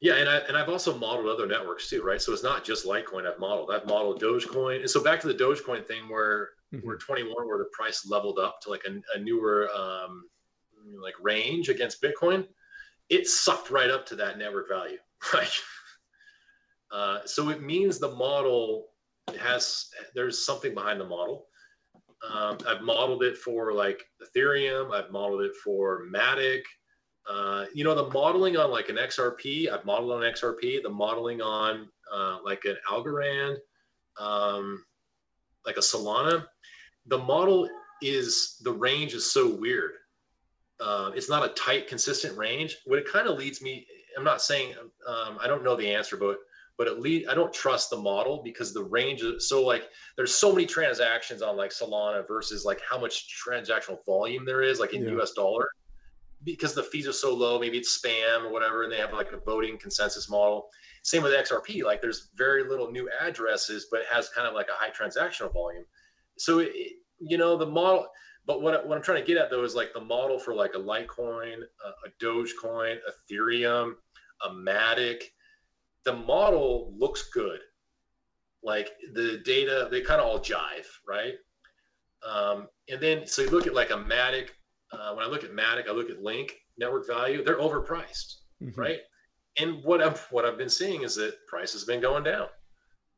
[0.00, 2.20] yeah, and I and I've also modeled other networks too, right?
[2.20, 3.70] So it's not just Litecoin I've modeled.
[3.72, 6.86] I've modeled Dogecoin, and so back to the Dogecoin thing where mm-hmm.
[6.86, 10.24] where 21 where the price leveled up to like a, a newer um,
[11.02, 12.46] like range against Bitcoin
[13.08, 14.98] it sucked right up to that network value,
[15.34, 15.60] right?
[16.92, 18.88] Uh, so it means the model
[19.38, 21.46] has there's something behind the model.
[22.32, 24.92] Um, I've modeled it for like Ethereum.
[24.92, 26.62] I've modeled it for Matic.
[27.28, 30.82] Uh, you know, the modeling on like an XRP, I've modeled on XRP.
[30.82, 33.56] The modeling on uh, like an Algorand,
[34.18, 34.84] um,
[35.66, 36.46] like a Solana.
[37.06, 37.68] The model
[38.02, 39.92] is the range is so weird
[40.80, 42.78] uh, it's not a tight, consistent range.
[42.84, 43.86] What it kind of leads me,
[44.16, 44.74] I'm not saying
[45.06, 46.38] um, I don't know the answer, but
[46.78, 50.34] but at least I don't trust the model because the range is so like there's
[50.34, 54.92] so many transactions on like Solana versus like how much transactional volume there is like
[54.92, 55.18] in yeah.
[55.18, 55.70] US dollar
[56.46, 59.32] because the fees are so low, maybe it's spam or whatever, and they have like
[59.32, 60.68] a voting consensus model.
[61.02, 64.68] Same with XRP, like there's very little new addresses, but it has kind of like
[64.68, 65.84] a high transactional volume.
[66.38, 66.70] So, it,
[67.18, 68.06] you know, the model,
[68.46, 70.74] but what, what I'm trying to get at though is like the model for like
[70.74, 73.94] a Litecoin, a, a Dogecoin, Ethereum,
[74.44, 75.22] a Matic.
[76.04, 77.58] The model looks good.
[78.62, 81.34] Like the data, they kind of all jive, right?
[82.26, 84.50] Um, and then so you look at like a Matic.
[84.92, 87.42] Uh, when I look at Matic, I look at Link network value.
[87.44, 88.80] They're overpriced, mm-hmm.
[88.80, 89.00] right?
[89.58, 92.48] And what I've what I've been seeing is that price has been going down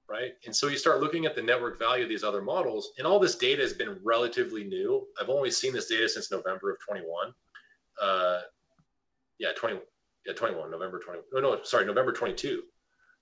[0.09, 0.33] right?
[0.47, 3.19] And so you start looking at the network value of these other models, and all
[3.19, 5.07] this data has been relatively new.
[5.21, 7.33] I've only seen this data since November of 21.
[8.01, 8.41] Uh,
[9.39, 9.79] yeah, 20,
[10.27, 11.21] yeah, 21, November 20.
[11.33, 12.63] No, no, sorry, November 22.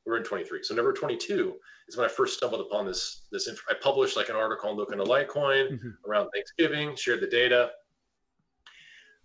[0.06, 0.60] We're in 23.
[0.62, 1.54] So November 22
[1.88, 3.26] is when I first stumbled upon this.
[3.32, 5.88] This inf- I published like an article on looking at Litecoin mm-hmm.
[6.08, 7.72] around Thanksgiving, shared the data.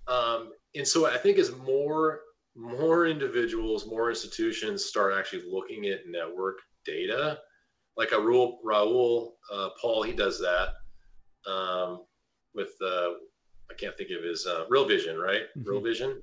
[0.07, 2.21] Um, and so I think as more
[2.55, 7.39] more individuals, more institutions start actually looking at network data,
[7.95, 10.69] like a Raoul, Raoul uh, Pal, he does that
[11.49, 12.01] um,
[12.53, 13.11] with uh,
[13.69, 15.43] I can't think of his uh, Real Vision, right?
[15.57, 15.69] Mm-hmm.
[15.69, 16.21] Real Vision.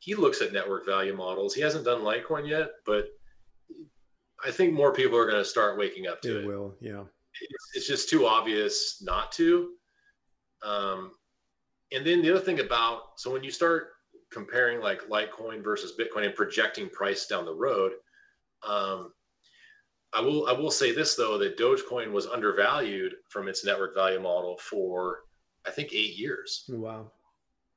[0.00, 1.54] He looks at network value models.
[1.54, 3.06] He hasn't done Litecoin yet, but
[4.44, 6.44] I think more people are going to start waking up to it.
[6.44, 7.04] It will, yeah.
[7.40, 9.70] It's, it's just too obvious not to.
[10.64, 11.12] Um,
[11.94, 13.88] and then the other thing about so when you start
[14.32, 17.92] comparing like Litecoin versus Bitcoin and projecting price down the road,
[18.66, 19.12] um,
[20.12, 24.20] I will I will say this though that Dogecoin was undervalued from its network value
[24.20, 25.20] model for
[25.66, 26.64] I think eight years.
[26.68, 27.12] Wow.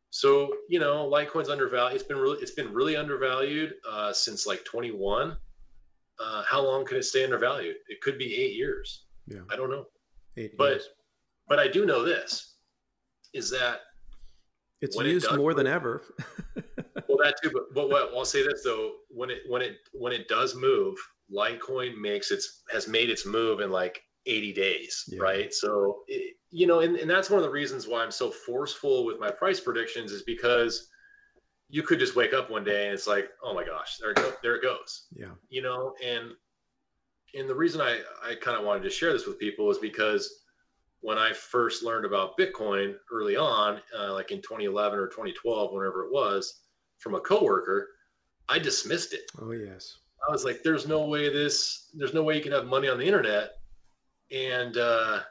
[0.09, 1.95] So you know, Litecoin's undervalued.
[1.95, 5.37] It's been really it's been really undervalued uh, since like 21.
[6.17, 7.75] Uh, how long can it stay undervalued?
[7.89, 9.05] It could be eight years.
[9.27, 9.41] Yeah.
[9.51, 9.85] I don't know.
[10.37, 10.89] Eight but years.
[11.47, 12.55] but I do know this
[13.33, 13.81] is that
[14.81, 16.03] it's used it more than ever.
[17.07, 17.51] well, that too.
[17.51, 20.95] But, but what, I'll say this though: when it when it when it does move,
[21.33, 25.21] Litecoin makes its has made its move in like 80 days, yeah.
[25.21, 25.53] right?
[25.53, 29.05] So, it, you know, and, and that's one of the reasons why I'm so forceful
[29.05, 30.89] with my price predictions is because
[31.69, 34.17] you could just wake up one day and it's like, oh my gosh, there it,
[34.17, 35.07] go, there it goes.
[35.15, 35.31] Yeah.
[35.49, 36.31] You know, and
[37.33, 40.44] and the reason I, I kind of wanted to share this with people is because
[41.05, 46.03] when I first learned about Bitcoin early on, uh, like in 2011 or 2012, whenever
[46.03, 46.61] it was,
[46.97, 47.89] from a coworker,
[48.49, 49.31] I dismissed it.
[49.39, 49.99] Oh yes.
[50.27, 51.91] I was like, "There's no way this.
[51.93, 53.51] There's no way you can have money on the internet,"
[54.31, 55.21] and uh,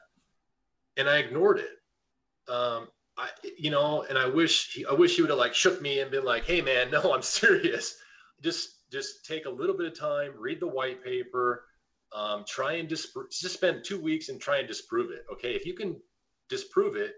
[0.97, 2.53] and I ignored it.
[2.53, 2.87] Um,
[3.19, 5.99] I, you know, and I wish he, I wish he would have like shook me
[5.99, 7.97] and been like, "Hey, man, no, I'm serious.
[8.45, 11.65] Just just take a little bit of time, read the white paper,
[12.15, 13.31] um, try and disprove.
[13.31, 15.27] Just spend two weeks and try and disprove it.
[15.33, 15.97] Okay, if you can
[16.49, 17.15] disprove it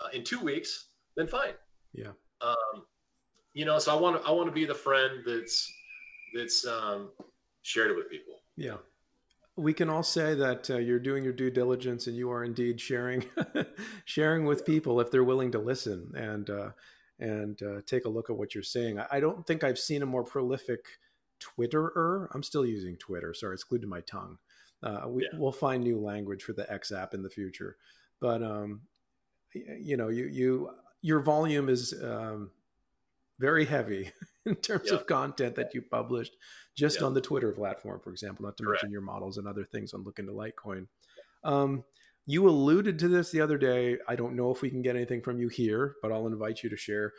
[0.00, 0.86] uh, in two weeks,
[1.16, 1.52] then fine.
[1.92, 2.12] Yeah.
[2.40, 2.84] Um,
[3.52, 5.70] you know, so I want to I want to be the friend that's
[6.34, 7.10] that's um,
[7.62, 8.34] shared it with people.
[8.56, 8.76] Yeah.
[9.56, 12.80] We can all say that uh, you're doing your due diligence and you are indeed
[12.80, 13.24] sharing
[14.06, 16.70] sharing with people if they're willing to listen and uh,
[17.18, 18.98] and uh, take a look at what you're saying.
[19.10, 20.86] I don't think I've seen a more prolific
[21.40, 22.28] Twitterer.
[22.34, 23.34] I'm still using Twitter.
[23.34, 24.38] Sorry, it's glued to my tongue.
[24.82, 25.38] Uh, we, yeah.
[25.38, 27.76] We'll find new language for the X app in the future,
[28.20, 28.82] but um,
[29.52, 30.70] you know, you you
[31.02, 32.50] your volume is um,
[33.38, 34.10] very heavy
[34.46, 34.94] in terms yeah.
[34.94, 36.36] of content that you published
[36.76, 37.06] just yeah.
[37.06, 38.44] on the Twitter platform, for example.
[38.44, 38.82] Not to Correct.
[38.82, 40.86] mention your models and other things on LookIntoLitecoin.
[41.44, 41.84] Um,
[42.26, 43.98] you alluded to this the other day.
[44.06, 46.70] I don't know if we can get anything from you here, but I'll invite you
[46.70, 47.12] to share.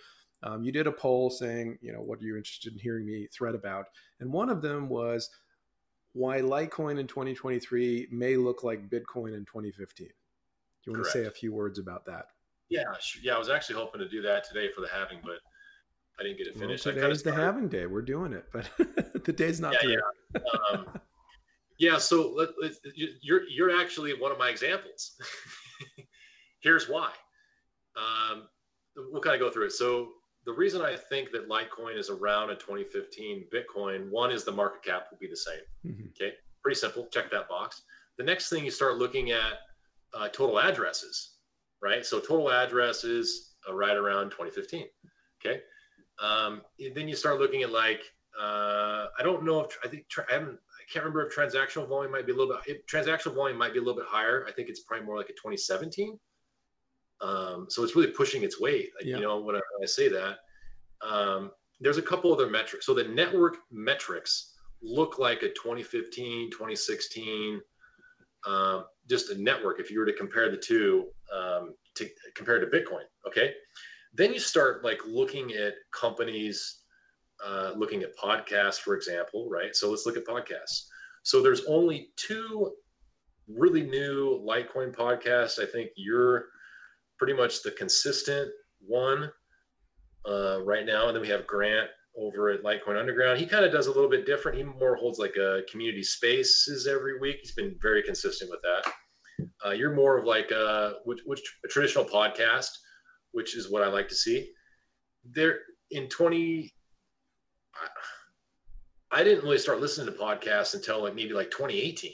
[0.44, 3.28] Um, you did a poll saying, you know, what are you interested in hearing me
[3.32, 3.86] thread about?
[4.20, 5.30] And one of them was
[6.14, 10.08] why Litecoin in 2023 may look like Bitcoin in 2015.
[10.08, 10.14] Do
[10.86, 11.16] you want Correct.
[11.16, 12.26] to say a few words about that?
[12.70, 12.84] Yeah,
[13.22, 13.36] yeah.
[13.36, 15.40] I was actually hoping to do that today for the halving, but
[16.20, 16.86] I didn't get it finished.
[16.86, 17.86] Well, today's the halving day.
[17.86, 18.70] We're doing it, but
[19.26, 19.98] the day's not yeah, through.
[20.36, 20.42] Yeah.
[20.72, 20.86] Um,
[21.78, 21.98] yeah.
[21.98, 22.72] So let, let,
[23.22, 25.18] you're you're actually one of my examples.
[26.62, 27.12] Here's why.
[27.98, 28.48] Um,
[28.96, 29.74] we'll kind of go through it.
[29.74, 30.10] So
[30.46, 34.84] the reason I think that Litecoin is around a 2015 Bitcoin, one is the market
[34.84, 35.62] cap will be the same.
[35.86, 36.08] Mm-hmm.
[36.10, 36.34] Okay,
[36.64, 37.08] pretty simple.
[37.12, 37.84] Check that box.
[38.18, 39.60] The next thing you start looking at
[40.14, 41.36] uh, total addresses,
[41.82, 42.06] right?
[42.06, 44.86] So total addresses uh, right around 2015.
[45.44, 45.62] Okay,
[46.22, 46.62] um,
[46.96, 48.02] then you start looking at like
[48.40, 52.12] uh, I don't know if I think I haven't I can't remember if transactional volume
[52.12, 54.46] might be a little bit if transactional volume might be a little bit higher.
[54.48, 56.20] I think it's probably more like a 2017.
[57.22, 58.90] Um, so it's really pushing its weight.
[59.02, 59.18] Yeah.
[59.18, 60.40] You know, when I, when I say that,
[61.02, 62.86] um, there's a couple other metrics.
[62.86, 67.62] So the network metrics look like a 2015, 2016,
[68.48, 69.80] um, just a network.
[69.80, 73.54] If you were to compare the two, um, to compare to Bitcoin, okay.
[74.14, 76.82] Then you start like looking at companies,
[77.46, 79.76] uh, looking at podcasts, for example, right?
[79.76, 80.88] So let's look at podcasts.
[81.24, 82.74] So there's only two
[83.48, 85.60] really new Litecoin podcasts.
[85.60, 86.46] I think you're
[87.22, 88.50] pretty much the consistent
[88.80, 89.30] one
[90.28, 91.06] uh, right now.
[91.06, 93.40] And then we have Grant over at Litecoin Underground.
[93.40, 94.58] He kind of does a little bit different.
[94.58, 97.38] He more holds like a community spaces every week.
[97.44, 99.48] He's been very consistent with that.
[99.64, 102.70] Uh, you're more of like a, which, which a traditional podcast,
[103.34, 104.50] which is what I like to see.
[105.24, 105.60] There
[105.92, 106.74] in 20,
[109.12, 112.14] I, didn't really start listening to podcasts until like maybe like 2018,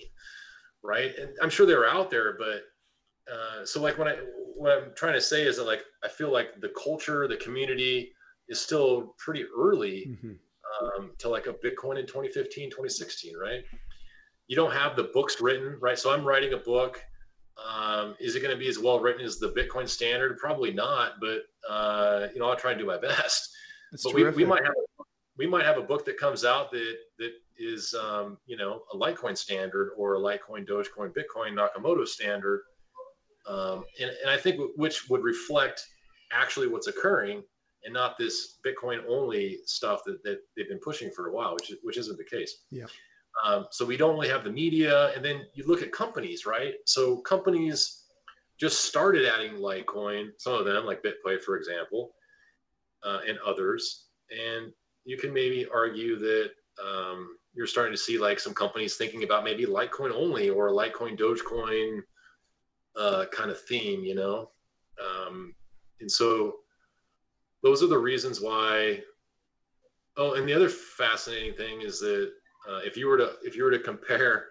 [0.84, 1.18] right?
[1.18, 2.64] And I'm sure they were out there, but
[3.32, 4.16] uh, so like when I
[4.56, 8.12] what I'm trying to say is that like I feel like the culture, the community
[8.50, 10.32] is still pretty early mm-hmm.
[11.02, 13.64] um, to like a Bitcoin in 2015, 2016, right?
[14.48, 16.00] You don't have the books written, right?
[16.00, 17.02] So I'm writing a book.
[17.58, 20.38] Um, is it going to be as well written as the Bitcoin standard?
[20.38, 23.50] Probably not, but uh, you know I'll try and do my best.
[23.92, 24.74] That's but we, we, might have
[25.38, 28.98] we might have a book that comes out that that is um, you know a
[28.98, 32.62] Litecoin standard or a Litecoin, Dogecoin, Bitcoin, Nakamoto standard
[33.48, 35.86] um, and, and I think which would reflect
[36.32, 37.44] actually what's occurring
[37.84, 41.72] and not this Bitcoin only stuff that, that they've been pushing for a while, which
[41.84, 42.64] which isn't the case.
[42.72, 42.86] Yeah.
[43.46, 46.74] Um, so we don't only have the media, and then you look at companies, right?
[46.86, 48.04] So companies
[48.60, 52.12] just started adding Litecoin, some of them like BitPay, for example,
[53.04, 54.72] uh, and others, and
[55.06, 56.50] you can maybe argue that
[56.84, 61.18] um, you're starting to see like some companies thinking about maybe Litecoin only or Litecoin,
[61.18, 62.02] Dogecoin,
[62.98, 64.50] uh, kind of theme, you know.
[65.00, 65.54] Um,
[66.02, 66.56] and so
[67.64, 69.02] those are the reasons why.
[70.18, 72.32] Oh, and the other fascinating thing is that
[72.68, 74.46] uh, if you were to if you were to compare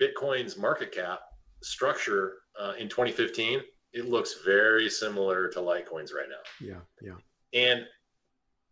[0.00, 1.20] Bitcoin's market cap
[1.62, 3.60] structure uh, in 2015,
[3.92, 6.66] it looks very similar to Litecoin's right now.
[6.66, 7.16] Yeah, yeah.
[7.52, 7.86] And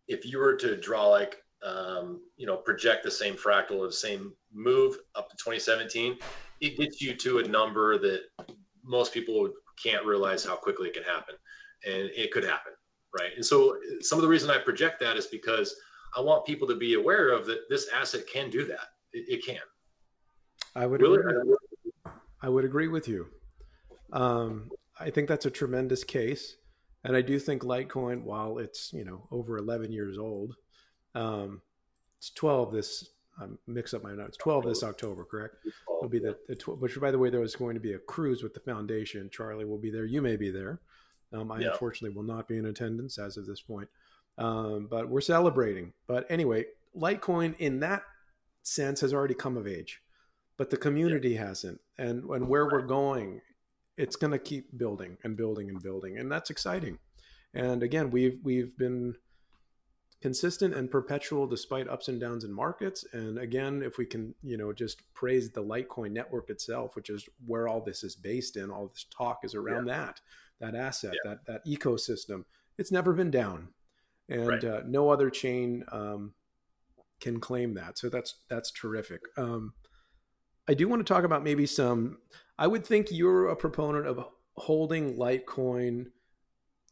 [0.07, 3.91] if you were to draw like um, you know project the same fractal of the
[3.91, 6.17] same move up to 2017
[6.61, 8.21] it gets you to a number that
[8.83, 9.49] most people
[9.81, 11.35] can't realize how quickly it can happen
[11.85, 12.73] and it could happen
[13.19, 15.75] right and so some of the reason i project that is because
[16.15, 19.45] i want people to be aware of that this asset can do that it, it
[19.45, 19.59] can
[20.77, 21.19] I would really?
[21.19, 21.55] agree.
[22.41, 23.27] I would agree with you.
[24.13, 26.57] Um, I think that's a tremendous case,
[27.03, 30.55] and I do think Litecoin, while it's you know over 11 years old,
[31.17, 31.61] um,
[32.17, 33.09] it's 12 this.
[33.39, 34.35] I mix up my notes.
[34.37, 35.57] 12 this October, correct?
[35.97, 37.99] It'll be the, the tw- which, by the way, there was going to be a
[37.99, 39.29] cruise with the foundation.
[39.31, 40.05] Charlie will be there.
[40.05, 40.79] You may be there.
[41.33, 41.71] Um, I yeah.
[41.71, 43.89] unfortunately will not be in attendance as of this point,
[44.37, 45.93] um, but we're celebrating.
[46.07, 46.65] But anyway,
[46.95, 48.03] Litecoin in that
[48.63, 50.01] sense has already come of age,
[50.57, 51.47] but the community yeah.
[51.47, 51.81] hasn't.
[51.97, 53.41] And and where we're going,
[53.97, 56.97] it's going to keep building and building and building, and that's exciting.
[57.53, 59.15] And again, we've we've been
[60.21, 63.05] consistent and perpetual despite ups and downs in markets.
[63.13, 67.27] And again, if we can, you know, just praise the Litecoin network itself, which is
[67.45, 69.97] where all this is based in, all this talk is around yeah.
[69.97, 70.21] that
[70.59, 71.31] that asset, yeah.
[71.31, 72.43] that that ecosystem.
[72.77, 73.69] It's never been down,
[74.29, 74.63] and right.
[74.63, 76.33] uh, no other chain um,
[77.19, 77.97] can claim that.
[77.97, 79.21] So that's that's terrific.
[79.37, 79.73] Um,
[80.67, 82.17] I do want to talk about maybe some.
[82.57, 86.07] I would think you're a proponent of holding Litecoin,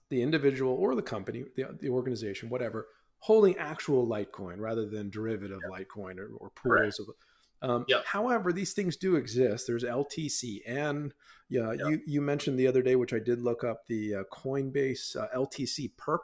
[0.09, 2.87] the individual or the company, the, the organization, whatever,
[3.25, 5.79] holding actual Litecoin rather than derivative yeah.
[5.79, 7.07] Litecoin or, or pools of
[7.61, 8.05] um, yep.
[8.05, 9.65] However, these things do exist.
[9.65, 11.11] There's LTCN.
[11.49, 11.79] Yeah, yep.
[11.79, 15.27] you you mentioned the other day, which I did look up the uh, Coinbase uh,
[15.35, 16.19] LTC Perp.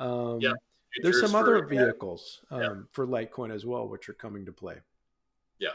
[0.00, 0.54] Um, yeah.
[1.02, 2.74] There's some other vehicles um, yeah.
[2.90, 4.76] for Litecoin as well, which are coming to play.
[5.60, 5.68] Yeah,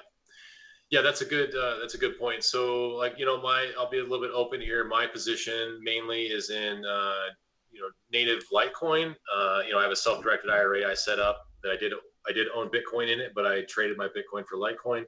[0.90, 2.44] yeah, that's a good uh, that's a good point.
[2.44, 4.84] So, like you know, my I'll be a little bit open here.
[4.84, 7.28] My position mainly is in uh,
[7.74, 9.16] you know native Litecoin.
[9.36, 11.94] Uh, you know, I have a self-directed IRA I set up that I did
[12.28, 15.06] I did own Bitcoin in it, but I traded my Bitcoin for Litecoin.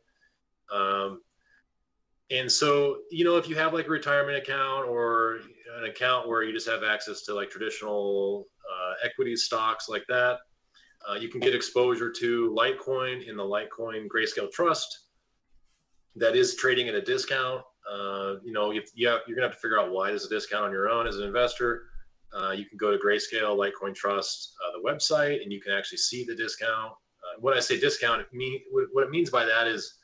[0.72, 1.22] Um,
[2.32, 5.40] and so, you know, if you have like a retirement account or
[5.78, 10.40] an account where you just have access to like traditional uh, equity stocks like that,
[11.08, 15.06] uh, you can get exposure to Litecoin in the Litecoin Grayscale Trust
[16.16, 17.62] that is trading at a discount.
[17.90, 20.30] Uh, you know, you, you have, you're gonna have to figure out why there's a
[20.30, 21.84] discount on your own as an investor.
[22.36, 26.00] Uh, you can go to Grayscale Litecoin Trust, uh, the website, and you can actually
[26.00, 26.92] see the discount.
[26.92, 28.60] Uh, when I say discount, it mean,
[28.92, 30.00] what it means by that is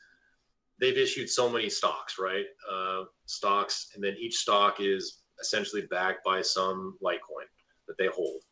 [0.80, 2.46] they've issued so many stocks, right?
[2.70, 7.46] Uh, stocks, and then each stock is essentially backed by some Litecoin
[7.86, 8.42] that they hold.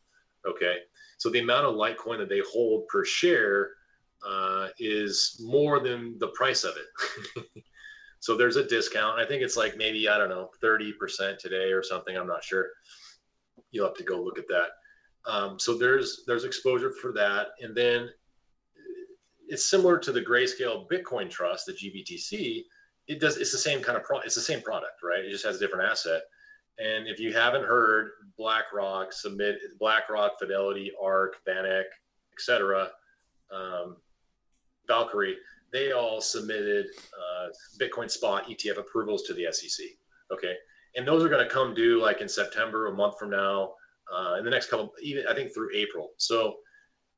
[0.47, 0.77] Okay,
[1.17, 3.71] so the amount of Litecoin that they hold per share
[4.27, 7.63] uh, is more than the price of it.
[8.19, 9.19] so there's a discount.
[9.19, 12.15] I think it's like maybe I don't know, thirty percent today or something.
[12.15, 12.69] I'm not sure.
[13.71, 14.69] You'll have to go look at that.
[15.25, 18.09] Um, so there's there's exposure for that, and then
[19.47, 22.63] it's similar to the Grayscale Bitcoin Trust, the GBTC.
[23.07, 23.37] It does.
[23.37, 24.19] It's the same kind of pro.
[24.19, 25.23] It's the same product, right?
[25.23, 26.21] It just has a different asset.
[26.79, 31.83] And if you haven't heard, BlackRock submit BlackRock, Fidelity, ARK, VanEck,
[32.33, 32.89] etc.,
[33.53, 33.97] um,
[34.87, 35.37] Valkyrie,
[35.71, 37.47] they all submitted uh,
[37.79, 39.85] Bitcoin spot ETF approvals to the SEC.
[40.31, 40.55] Okay,
[40.95, 43.73] and those are going to come due like in September, a month from now,
[44.13, 46.09] uh, in the next couple, even I think through April.
[46.17, 46.55] So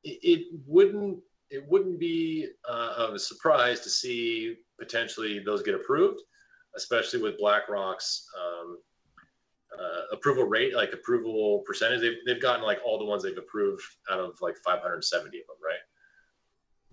[0.04, 1.18] it, it wouldn't
[1.50, 6.20] it wouldn't be uh, of a surprise to see potentially those get approved,
[6.76, 8.78] especially with BlackRock's um,
[9.78, 12.00] uh, approval rate, like approval percentage.
[12.00, 15.56] They've, they've gotten like all the ones they've approved out of like 570 of them,
[15.64, 15.78] right?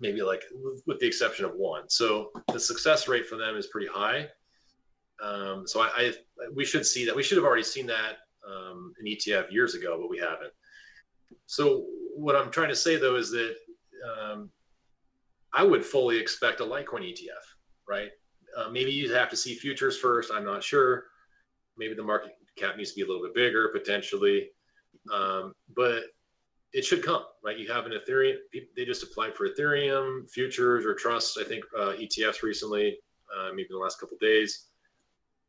[0.00, 0.42] Maybe like
[0.86, 1.88] with the exception of one.
[1.88, 4.28] So the success rate for them is pretty high.
[5.22, 6.12] Um, so I, I,
[6.54, 7.14] we should see that.
[7.14, 10.52] We should have already seen that um, in ETF years ago, but we haven't.
[11.46, 13.54] So what I'm trying to say though is that
[14.04, 14.50] um,
[15.52, 17.44] I would fully expect a Litecoin ETF,
[17.88, 18.10] right?
[18.56, 20.32] Uh, maybe you'd have to see futures first.
[20.32, 21.04] I'm not sure.
[21.78, 24.50] Maybe the market cap needs to be a little bit bigger potentially,
[25.12, 26.02] um, but
[26.72, 27.58] it should come, right?
[27.58, 28.36] You have an Ethereum.
[28.76, 31.38] They just applied for Ethereum futures or trust.
[31.38, 32.98] I think uh, ETFs recently,
[33.34, 34.68] uh, maybe in the last couple days.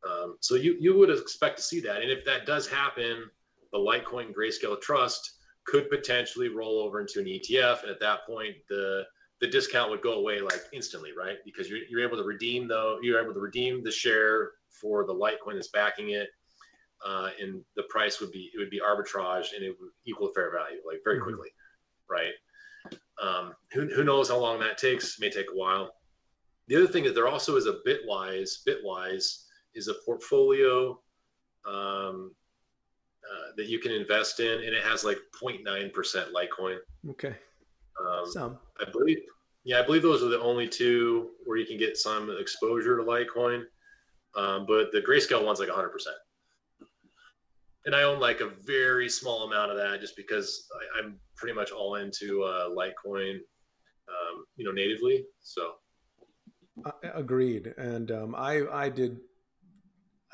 [0.08, 3.30] Um, so you you would expect to see that, and if that does happen,
[3.72, 8.54] the Litecoin Grayscale Trust could potentially roll over into an ETF, and at that point,
[8.68, 9.04] the
[9.40, 11.36] the discount would go away like instantly, right?
[11.44, 15.14] Because you're, you're able to redeem though you're able to redeem the share for the
[15.14, 16.28] Litecoin that's backing it,
[17.04, 20.52] uh, and the price would be it would be arbitrage and it would equal fair
[20.52, 21.24] value like very mm-hmm.
[21.24, 21.50] quickly,
[22.08, 22.32] right?
[23.22, 25.14] Um, who, who knows how long that takes?
[25.14, 25.94] It may take a while.
[26.68, 28.58] The other thing is there also is a Bitwise.
[28.66, 29.44] Bitwise
[29.74, 30.98] is a portfolio
[31.66, 32.34] um,
[33.24, 35.64] uh, that you can invest in, and it has like 0.9%
[36.32, 36.78] Litecoin.
[37.10, 37.34] Okay.
[38.00, 38.58] Um, some.
[38.80, 39.18] I believe,
[39.64, 43.02] yeah, I believe those are the only two where you can get some exposure to
[43.02, 43.64] Litecoin.
[44.36, 45.88] Um, but the grayscale one's like 100%.
[47.86, 50.66] And I own like a very small amount of that just because
[50.96, 53.36] I, am pretty much all into uh, Litecoin,
[54.08, 55.24] um, you know, natively.
[55.40, 55.72] So
[56.84, 57.74] Uh, agreed.
[57.78, 59.20] And um, I I did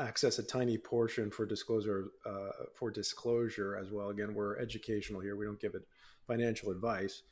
[0.01, 4.09] access a tiny portion for disclosure uh, for disclosure as well.
[4.09, 5.36] Again, we're educational here.
[5.36, 5.82] We don't give it
[6.26, 7.22] financial advice.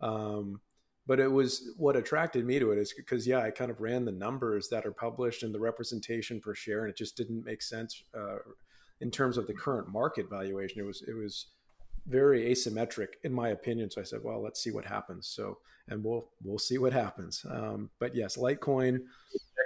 [0.00, 0.60] Um,
[1.06, 4.04] but it was what attracted me to it is because yeah, I kind of ran
[4.04, 7.62] the numbers that are published and the representation per share, and it just didn't make
[7.62, 8.36] sense uh,
[9.00, 10.80] in terms of the current market valuation.
[10.80, 11.46] It was it was
[12.08, 13.90] very asymmetric in my opinion.
[13.90, 15.28] So I said, well, let's see what happens.
[15.28, 15.58] So
[15.90, 17.44] and we'll we'll see what happens.
[17.48, 19.00] Um, but yes, Litecoin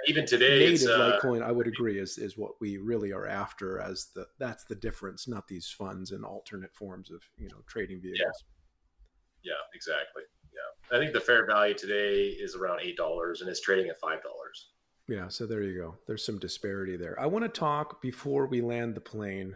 [0.07, 3.79] even today, native uh, Litecoin, I would agree, is is what we really are after.
[3.79, 8.01] As the that's the difference, not these funds and alternate forms of you know trading
[8.01, 8.43] vehicles.
[9.43, 10.23] Yeah, yeah exactly.
[10.53, 13.99] Yeah, I think the fair value today is around eight dollars, and it's trading at
[13.99, 14.69] five dollars.
[15.07, 15.95] Yeah, so there you go.
[16.07, 17.19] There's some disparity there.
[17.19, 19.55] I want to talk before we land the plane.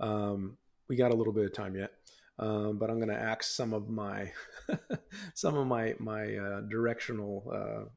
[0.00, 0.56] Um,
[0.88, 1.92] we got a little bit of time yet,
[2.38, 4.32] um, but I'm going to ask some of my
[5.34, 7.88] some of my my uh, directional uh,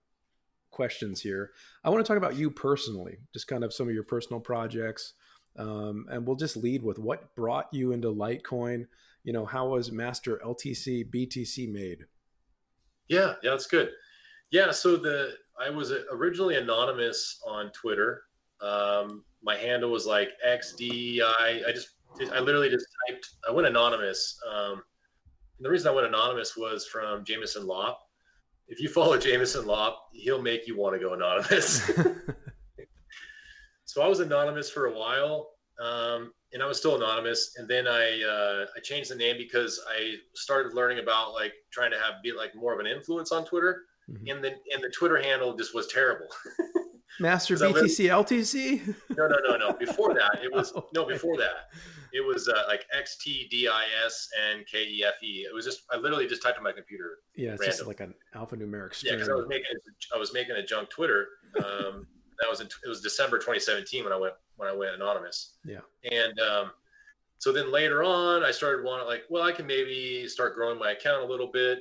[0.72, 1.52] questions here.
[1.84, 5.14] I want to talk about you personally, just kind of some of your personal projects.
[5.58, 8.86] Um, and we'll just lead with what brought you into Litecoin.
[9.24, 12.06] You know, how was Master LTC BTC made?
[13.10, 13.90] Yeah, yeah, that's good.
[14.52, 18.24] Yeah, so the I was originally anonymous on Twitter.
[18.62, 21.22] Um, my handle was like XDI.
[21.22, 21.90] I just
[22.34, 23.28] I literally just typed.
[23.48, 24.38] I went anonymous.
[24.50, 24.84] Um,
[25.60, 28.00] the reason I went anonymous was from Jameson Lopp
[28.70, 31.92] if you follow Jameson Lopp, he'll make you want to go anonymous.
[33.86, 35.50] so I was anonymous for a while,
[35.82, 37.56] um, and I was still anonymous.
[37.58, 41.92] And then I uh, I changed the name because I started learning about like trying
[41.92, 44.28] to have be like more of an influence on Twitter, mm-hmm.
[44.28, 46.28] and the and the Twitter handle just was terrible.
[47.20, 48.96] Master BTC LTC?
[49.18, 49.74] No, no, no, no.
[49.74, 51.06] Before that, it was no.
[51.06, 51.70] Before that,
[52.14, 55.46] it was uh, like X T D I S N K E F E.
[55.50, 57.20] It was just I literally just typed on my computer.
[57.36, 57.78] Yeah, it's random.
[57.78, 59.14] just like an alphanumeric string.
[59.14, 59.66] Yeah, because I was making
[60.16, 61.28] I was making a junk Twitter.
[61.58, 62.08] Um,
[62.40, 65.56] that was in, it was December 2017 when I went when I went anonymous.
[65.66, 66.72] Yeah, and um,
[67.40, 70.92] so then later on, I started wanting like, well, I can maybe start growing my
[70.92, 71.80] account a little bit.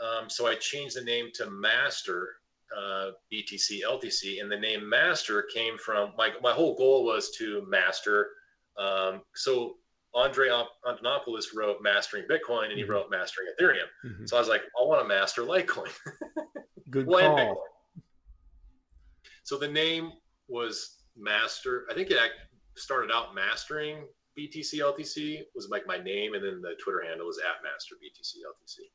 [0.00, 2.28] Um, so I changed the name to Master
[2.76, 7.64] uh, BTC LTC, and the name Master came from my my whole goal was to
[7.68, 8.30] master.
[8.78, 9.76] Um, so
[10.14, 10.48] Andre
[10.86, 12.92] Antonopoulos wrote Mastering Bitcoin, and he mm-hmm.
[12.92, 13.88] wrote Mastering Ethereum.
[14.04, 14.26] Mm-hmm.
[14.26, 15.90] So I was like, I want to master Litecoin.
[16.90, 17.64] Good well, call.
[19.44, 20.12] So the name
[20.48, 21.86] was Master.
[21.90, 22.18] I think it
[22.76, 24.04] started out mastering
[24.38, 28.40] BTC LTC was like my name, and then the Twitter handle was at Master BTC
[28.48, 28.88] LTC.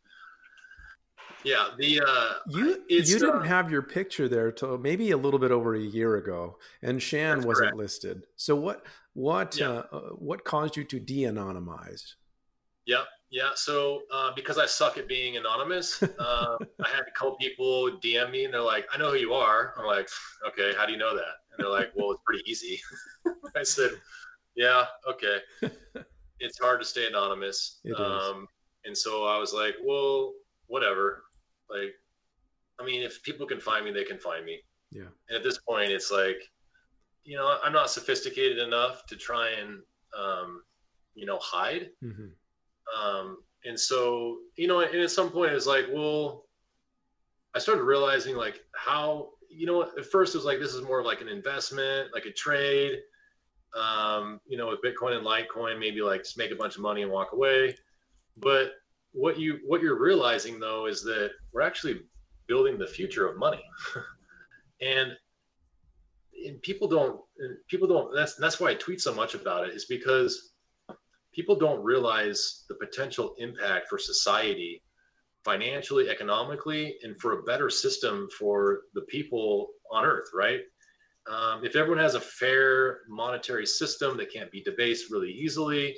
[1.43, 5.39] Yeah, the uh, you you didn't uh, have your picture there till maybe a little
[5.39, 7.78] bit over a year ago, and Shan wasn't correct.
[7.78, 8.23] listed.
[8.36, 9.69] So what what yeah.
[9.69, 12.15] uh, uh what caused you to de-anonymize?
[12.86, 13.51] Yeah, yeah.
[13.55, 18.32] So uh, because I suck at being anonymous, uh, I had a couple people DM
[18.32, 20.09] me, and they're like, "I know who you are." I'm like,
[20.47, 22.82] "Okay, how do you know that?" And they're like, "Well, it's pretty easy."
[23.55, 23.91] I said,
[24.55, 25.39] "Yeah, okay."
[26.39, 27.80] it's hard to stay anonymous.
[27.97, 28.47] Um,
[28.86, 30.34] and so I was like, "Well."
[30.68, 31.24] Whatever.
[31.70, 31.93] Like,
[32.80, 34.59] I mean, if people can find me, they can find me.
[34.91, 35.09] Yeah.
[35.30, 36.41] And at this point, it's like,
[37.24, 39.80] you know, I'm not sophisticated enough to try and,
[40.18, 40.61] um,
[41.15, 41.89] you know, hide.
[42.03, 42.28] Mm-hmm.
[43.01, 46.45] Um, and so, you know, and at some point, it's like, well,
[47.53, 50.99] I started realizing like how, you know, at first it was like this is more
[50.99, 52.99] of like an investment, like a trade.
[53.78, 57.01] Um, you know, with Bitcoin and Litecoin, maybe like just make a bunch of money
[57.01, 57.76] and walk away.
[58.38, 58.74] But
[59.18, 62.01] what you what you're realizing though is that we're actually
[62.47, 63.63] building the future of money.
[64.80, 65.13] And
[66.45, 67.20] and people don't
[67.68, 70.53] people don't that's that's why i tweet so much about it is because
[71.34, 74.84] people don't realize the potential impact for society
[75.43, 80.61] financially economically and for a better system for the people on earth right?
[81.28, 85.95] Um, if everyone has a fair monetary system that can't be debased really easily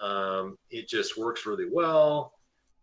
[0.00, 2.35] um, it just works really well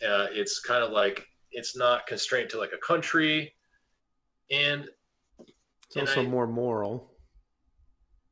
[0.08, 3.54] uh, it's kind of like it's not constrained to like a country,
[4.51, 4.89] and
[5.39, 7.12] it's and also I, more moral.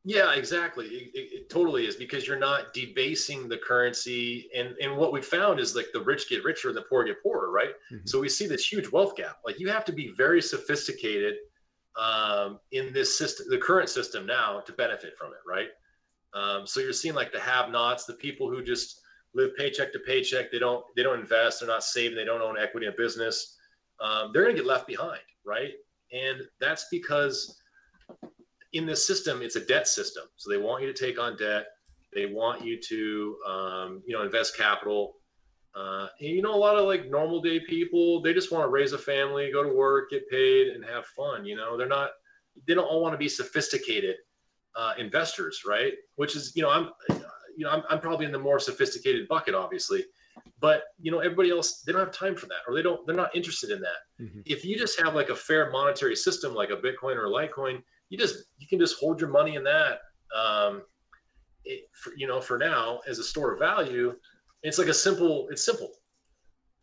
[0.04, 0.88] Yeah, exactly.
[0.88, 5.22] It, it, it, totally is because you're not debasing the currency, and and what we
[5.22, 7.70] found is like the rich get richer and the poor get poorer, right?
[7.94, 8.06] Mm-hmm.
[8.08, 9.38] So we see this huge wealth gap.
[9.46, 11.36] Like you have to be very sophisticated
[12.00, 15.70] um, in this system, the current system now, to benefit from it, right?
[16.34, 19.01] Um, so you're seeing like the have-nots, the people who just
[19.34, 20.52] live paycheck to paycheck.
[20.52, 21.60] They don't they don't invest.
[21.60, 22.18] They're not saving.
[22.18, 23.58] They don't own equity in business.
[24.00, 25.72] Um, they're going to get left behind, right?
[26.12, 27.60] And that's because
[28.74, 30.24] in this system, it's a debt system.
[30.36, 31.68] So they want you to take on debt.
[32.14, 35.16] They want you to um, you know invest capital.
[35.74, 38.70] Uh, and, you know, a lot of like normal day people, they just want to
[38.70, 41.46] raise a family, go to work, get paid, and have fun.
[41.46, 42.10] You know, they're not,
[42.68, 44.18] they don't all want to be sophisticated
[44.76, 45.94] uh, investors, right?
[46.16, 46.90] Which is, you know, I'm,
[47.58, 50.06] you know, I'm, I'm probably in the more sophisticated bucket, obviously,
[50.60, 53.16] but you know, everybody else, they don't have time for that, or they don't, they're
[53.16, 54.24] not interested in that.
[54.24, 54.42] Mm-hmm.
[54.46, 57.82] If you just have like a fair monetary system, like a Bitcoin or a Litecoin,
[58.10, 60.00] you just, you can just hold your money in that.
[60.36, 60.84] Um,
[61.66, 64.16] it, for, you know, for now as a store of value,
[64.64, 65.92] it's like a simple, it's simple.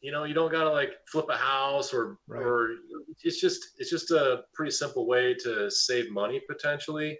[0.00, 2.40] You know, you don't gotta like flip a house or right.
[2.40, 2.76] or
[3.24, 7.18] it's just it's just a pretty simple way to save money potentially.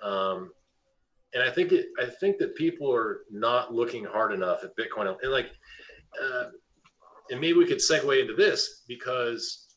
[0.00, 0.52] Um,
[1.34, 5.14] and I think it, I think that people are not looking hard enough at Bitcoin.
[5.22, 5.50] And like,
[6.22, 6.44] uh,
[7.30, 9.76] and maybe we could segue into this because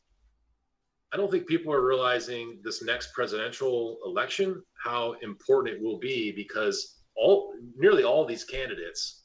[1.14, 6.32] I don't think people are realizing this next presidential election how important it will be
[6.32, 9.24] because all nearly all these candidates,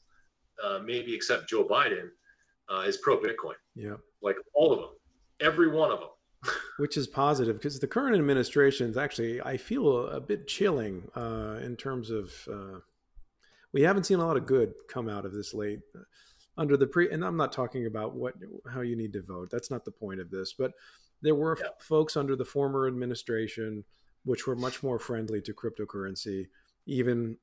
[0.63, 2.09] uh, maybe except Joe Biden,
[2.73, 3.55] uh, is pro Bitcoin.
[3.75, 4.89] Yeah, like all of them,
[5.39, 6.09] every one of them
[6.77, 11.59] which is positive because the current administration is actually I feel a, bit chilling uh,
[11.61, 12.79] in terms of uh,
[13.71, 15.79] we haven't seen a lot of good come out of this late
[16.57, 18.35] under the pre and I'm not talking about what
[18.71, 20.73] how you need to vote that's not the point of this but
[21.21, 21.67] there were yeah.
[21.67, 23.83] f- folks under the former administration
[24.25, 26.47] which were much more friendly to cryptocurrency
[26.85, 27.37] even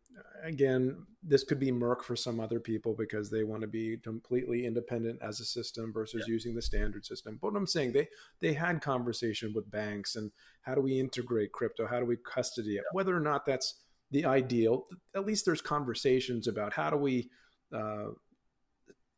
[0.45, 4.65] again this could be Merck for some other people because they want to be completely
[4.65, 6.33] independent as a system versus yeah.
[6.33, 8.09] using the standard system but i'm saying they
[8.41, 10.31] they had conversation with banks and
[10.63, 12.93] how do we integrate crypto how do we custody it yeah.
[12.93, 13.81] whether or not that's
[14.11, 17.29] the ideal at least there's conversations about how do we
[17.75, 18.09] uh,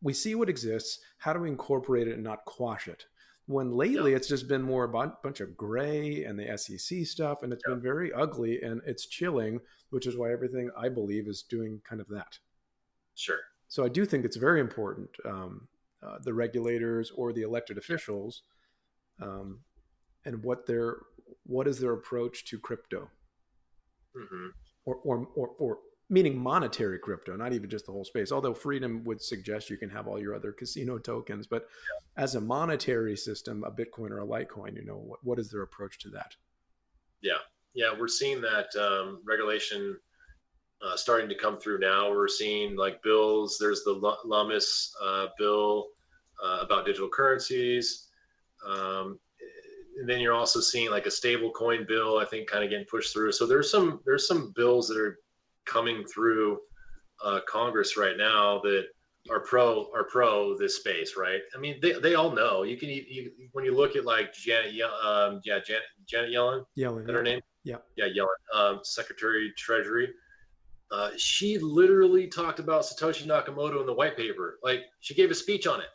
[0.02, 3.06] we see what exists how do we incorporate it and not quash it
[3.46, 4.16] when lately yeah.
[4.16, 7.74] it's just been more a bunch of gray and the SEC stuff, and it's yeah.
[7.74, 12.00] been very ugly and it's chilling, which is why everything I believe is doing kind
[12.00, 12.38] of that.
[13.14, 13.40] Sure.
[13.68, 15.68] So I do think it's very important um,
[16.02, 18.42] uh, the regulators or the elected officials
[19.20, 19.60] um,
[20.24, 20.96] and what their
[21.44, 23.08] what is their approach to crypto,
[24.16, 24.48] mm-hmm.
[24.84, 25.78] or, or or or
[26.12, 28.30] meaning monetary crypto, not even just the whole space.
[28.30, 32.22] Although freedom would suggest you can have all your other casino tokens, but yeah.
[32.22, 35.62] as a monetary system, a Bitcoin or a Litecoin, you know, what, what is their
[35.62, 36.36] approach to that?
[37.22, 37.38] Yeah,
[37.74, 39.96] yeah, we're seeing that um, regulation
[40.84, 42.10] uh, starting to come through now.
[42.10, 43.56] We're seeing like bills.
[43.58, 45.86] There's the Lummis uh, bill
[46.44, 48.08] uh, about digital currencies.
[48.68, 49.18] Um,
[49.98, 52.86] and then you're also seeing like a stable coin bill, I think, kind of getting
[52.86, 53.32] pushed through.
[53.32, 55.18] So there's some there's some bills that are
[55.66, 56.58] coming through
[57.24, 58.86] uh, Congress right now that
[59.30, 61.40] are pro are pro this space, right?
[61.56, 62.64] I mean, they, they all know.
[62.64, 67.06] You can you, when you look at like Janet, um, yeah, Janet, Janet Yellen, Yellen,
[67.06, 67.14] yeah.
[67.14, 70.10] her name, yeah, yeah, Yellen, um, Secretary Treasury.
[70.90, 74.58] Uh, she literally talked about Satoshi Nakamoto in the white paper.
[74.62, 75.86] Like she gave a speech on it,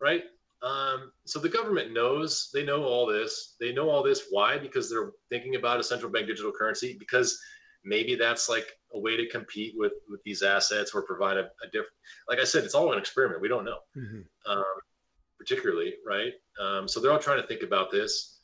[0.00, 0.24] right?
[0.62, 3.56] Um, so the government knows they know all this.
[3.60, 4.26] They know all this.
[4.30, 4.58] Why?
[4.58, 6.96] Because they're thinking about a central bank digital currency.
[6.98, 7.38] Because
[7.84, 11.66] maybe that's like a way to compete with with these assets or provide a, a
[11.66, 11.92] different
[12.28, 13.40] like i said it's all an experiment.
[13.40, 13.78] We don't know.
[13.96, 14.20] Mm-hmm.
[14.50, 14.64] um,
[15.38, 16.32] particularly right?
[16.60, 18.38] Um, so they're all trying to think about this.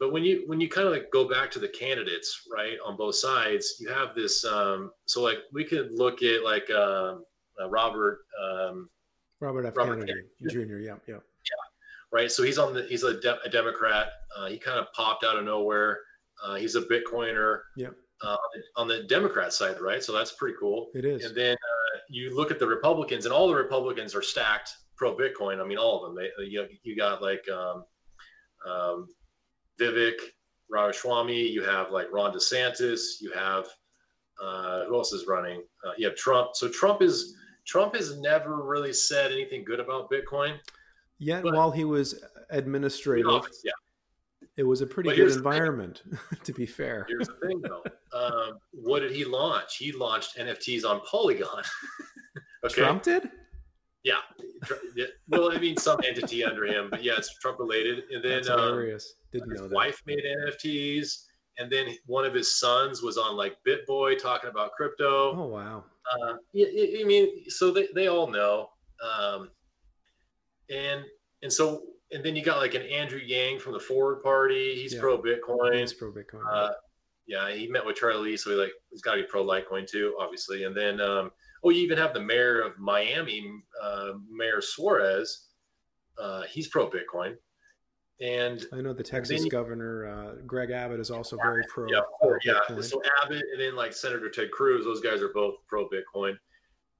[0.00, 2.96] But when you when you kind of like go back to the candidates right on
[2.96, 7.24] both sides you have this um, so like we could look at like um,
[7.62, 8.88] uh, robert um,
[9.40, 9.76] robert f.
[9.76, 10.66] Robert kennedy, kennedy.
[10.66, 11.62] Jr yeah yeah yeah.
[12.10, 12.32] Right?
[12.32, 14.08] So he's on the he's a, de- a democrat.
[14.36, 16.00] Uh, he kind of popped out of nowhere.
[16.44, 17.60] Uh, he's a bitcoiner.
[17.76, 17.90] Yeah
[18.22, 18.36] uh,
[18.76, 20.02] on the Democrat side, right?
[20.02, 20.90] So that's pretty cool.
[20.94, 21.24] It is.
[21.24, 25.16] And then uh, you look at the Republicans, and all the Republicans are stacked pro
[25.16, 25.60] Bitcoin.
[25.60, 26.24] I mean, all of them.
[26.38, 27.84] They, you, you got like um,
[28.68, 29.08] um,
[29.80, 30.14] Vivek
[30.70, 33.66] Ramaswamy, you have like Ron DeSantis, you have
[34.42, 35.62] uh, who else is running?
[35.86, 36.50] Uh, you have Trump.
[36.54, 37.36] So Trump is
[37.66, 40.56] Trump has never really said anything good about Bitcoin.
[41.18, 43.72] Yet while he was administrative, yeah
[44.56, 46.02] it was a pretty good environment,
[46.44, 47.06] to be fair.
[47.08, 47.82] Here's the thing, though.
[48.12, 49.76] Um, what did he launch?
[49.76, 51.62] He launched NFTs on Polygon.
[52.64, 52.74] okay.
[52.74, 53.30] Trump did.
[54.04, 54.16] Yeah.
[55.28, 58.04] Well, I mean, some entity under him, but yeah, it's Trump related.
[58.12, 58.48] And then.
[58.50, 58.76] Um,
[59.32, 59.74] Didn't his know that.
[59.74, 61.24] wife made NFTs,
[61.58, 65.34] and then one of his sons was on like BitBoy talking about crypto.
[65.36, 65.84] Oh wow.
[66.12, 68.70] Uh, I, I mean, so they, they all know.
[69.02, 69.50] Um,
[70.68, 71.04] and
[71.42, 71.82] and so
[72.12, 74.74] and then you got like an Andrew Yang from the Forward Party.
[74.74, 75.00] He's yeah.
[75.00, 75.80] pro Bitcoin.
[75.80, 76.42] He's pro Bitcoin.
[76.50, 76.72] Uh,
[77.26, 79.88] yeah, he met with Charlie Lee, so he like he's got to be pro Litecoin
[79.88, 80.64] too, obviously.
[80.64, 81.30] And then um,
[81.64, 83.50] oh, you even have the mayor of Miami,
[83.82, 85.48] uh, Mayor Suarez.
[86.18, 87.36] Uh, he's pro Bitcoin.
[88.20, 91.86] And I know the Texas you, governor uh, Greg Abbott is also very pro.
[91.88, 92.00] Yeah,
[92.44, 92.80] yeah.
[92.80, 96.36] So Abbott and then like Senator Ted Cruz, those guys are both pro Bitcoin.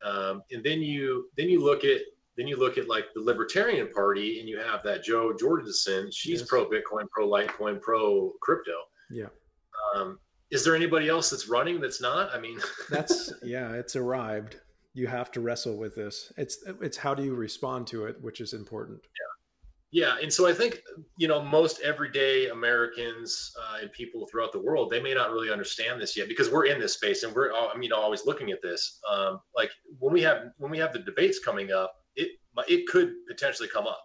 [0.05, 2.01] Um, and then you then you look at
[2.37, 6.11] then you look at like the Libertarian Party, and you have that Jo Jorgensen.
[6.11, 6.49] She's yes.
[6.49, 8.73] pro Bitcoin, pro Litecoin, pro crypto.
[9.11, 9.27] Yeah.
[9.95, 10.19] Um,
[10.51, 12.31] is there anybody else that's running that's not?
[12.33, 12.59] I mean,
[12.91, 14.57] that's yeah, it's arrived.
[14.95, 16.33] You have to wrestle with this.
[16.37, 19.01] It's it's how do you respond to it, which is important.
[19.03, 19.33] Yeah.
[19.95, 20.81] Yeah, and so I think
[21.19, 25.53] you know most everyday Americans uh, and people throughout the world they may not really
[25.53, 28.63] understand this yet because we're in this space and we're I mean always looking at
[28.63, 29.01] this.
[29.11, 31.93] Um, like when we have when we have the debates coming up,
[32.57, 34.03] it it could potentially come up,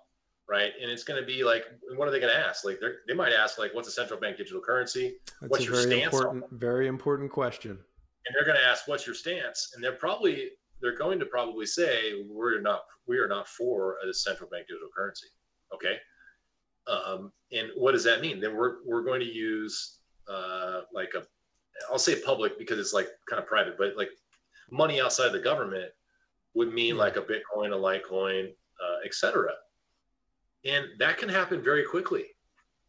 [0.49, 0.71] right?
[0.81, 1.65] And it's going to be like,
[1.95, 2.65] what are they going to ask?
[2.65, 5.15] Like they might ask like, what's a central bank digital currency?
[5.41, 6.13] That's what's your very stance?
[6.13, 7.71] Important, very important question.
[7.71, 9.71] And they're going to ask, what's your stance?
[9.73, 10.49] And they're probably
[10.81, 14.89] they're going to probably say we're not we are not for a central bank digital
[14.95, 15.27] currency
[15.73, 15.97] Okay.
[16.87, 18.39] Um, and what does that mean?
[18.39, 19.99] Then we're, we're going to use
[20.29, 21.23] uh, like a,
[21.91, 24.09] I'll say public because it's like kind of private, but like
[24.71, 25.91] money outside the government
[26.57, 29.51] would mean like a Bitcoin, a Litecoin, uh, etc.
[30.65, 32.25] And that can happen very quickly.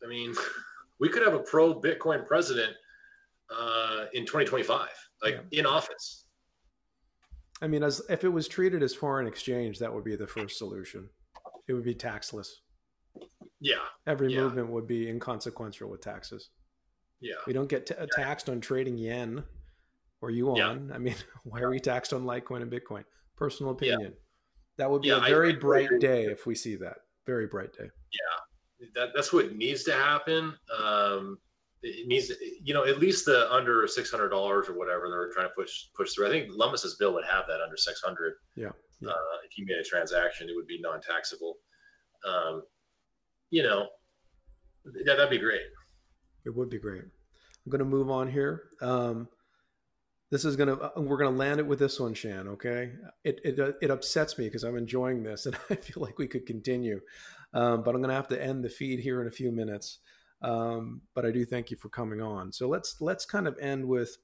[0.02, 0.34] I mean,
[1.00, 2.72] we could have a pro Bitcoin president
[3.54, 4.88] uh, in 2025,
[5.22, 5.60] like yeah.
[5.60, 6.24] in office.
[7.60, 10.56] I mean, as if it was treated as foreign exchange, that would be the first
[10.56, 11.10] solution.
[11.68, 12.48] It would be taxless.
[13.60, 13.76] Yeah.
[14.06, 14.40] Every yeah.
[14.40, 16.48] movement would be inconsequential with taxes.
[17.20, 17.34] Yeah.
[17.46, 18.06] We don't get t- yeah.
[18.12, 19.44] taxed on trading yen
[20.20, 20.56] or yuan.
[20.56, 20.94] Yeah.
[20.94, 21.14] I mean,
[21.44, 23.04] why are we taxed on Litecoin and Bitcoin?
[23.36, 24.14] Personal opinion.
[24.76, 26.98] That would be a very I, bright I, day if we see that.
[27.26, 27.84] Very bright day.
[27.84, 28.88] Yeah.
[28.94, 30.54] That, that's what needs to happen.
[30.80, 31.38] Um,
[31.82, 32.32] it needs,
[32.62, 35.86] you know, at least the under six hundred dollars or whatever they're trying to push
[35.96, 36.26] push through.
[36.26, 38.34] I think Lummis's bill would have that under six hundred.
[38.56, 38.70] Yeah.
[39.00, 39.10] yeah.
[39.10, 41.54] Uh, if you made a transaction, it would be non taxable.
[42.26, 42.62] Um,
[43.50, 43.88] you know,
[44.84, 45.62] yeah, that'd be great.
[46.44, 47.02] It would be great.
[47.02, 48.64] I'm going to move on here.
[48.80, 49.28] Um,
[50.30, 52.48] this is to, uh, we're to land it with this one, Shan.
[52.48, 52.92] Okay.
[53.24, 56.26] It, it, uh, it upsets me because I'm enjoying this and I feel like we
[56.26, 57.00] could continue.
[57.54, 59.98] Um, but I'm to have to end the feed here in a few minutes.
[60.42, 62.52] Um, but I do thank you for coming on.
[62.52, 64.18] So let's, let's kind of end with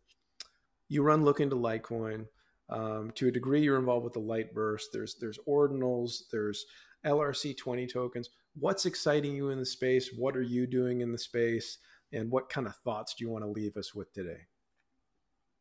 [0.89, 2.26] you run LookIntoLitecoin.
[2.70, 4.90] Um, to a degree, you're involved with the light burst.
[4.93, 6.64] There's, there's ordinals, there's
[7.05, 8.31] LRC20 tokens.
[8.55, 10.10] What's exciting you in the space?
[10.16, 11.78] What are you doing in the space?
[12.12, 14.47] And what kind of thoughts do you want to leave us with today?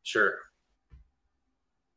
[0.04, 0.36] Sure.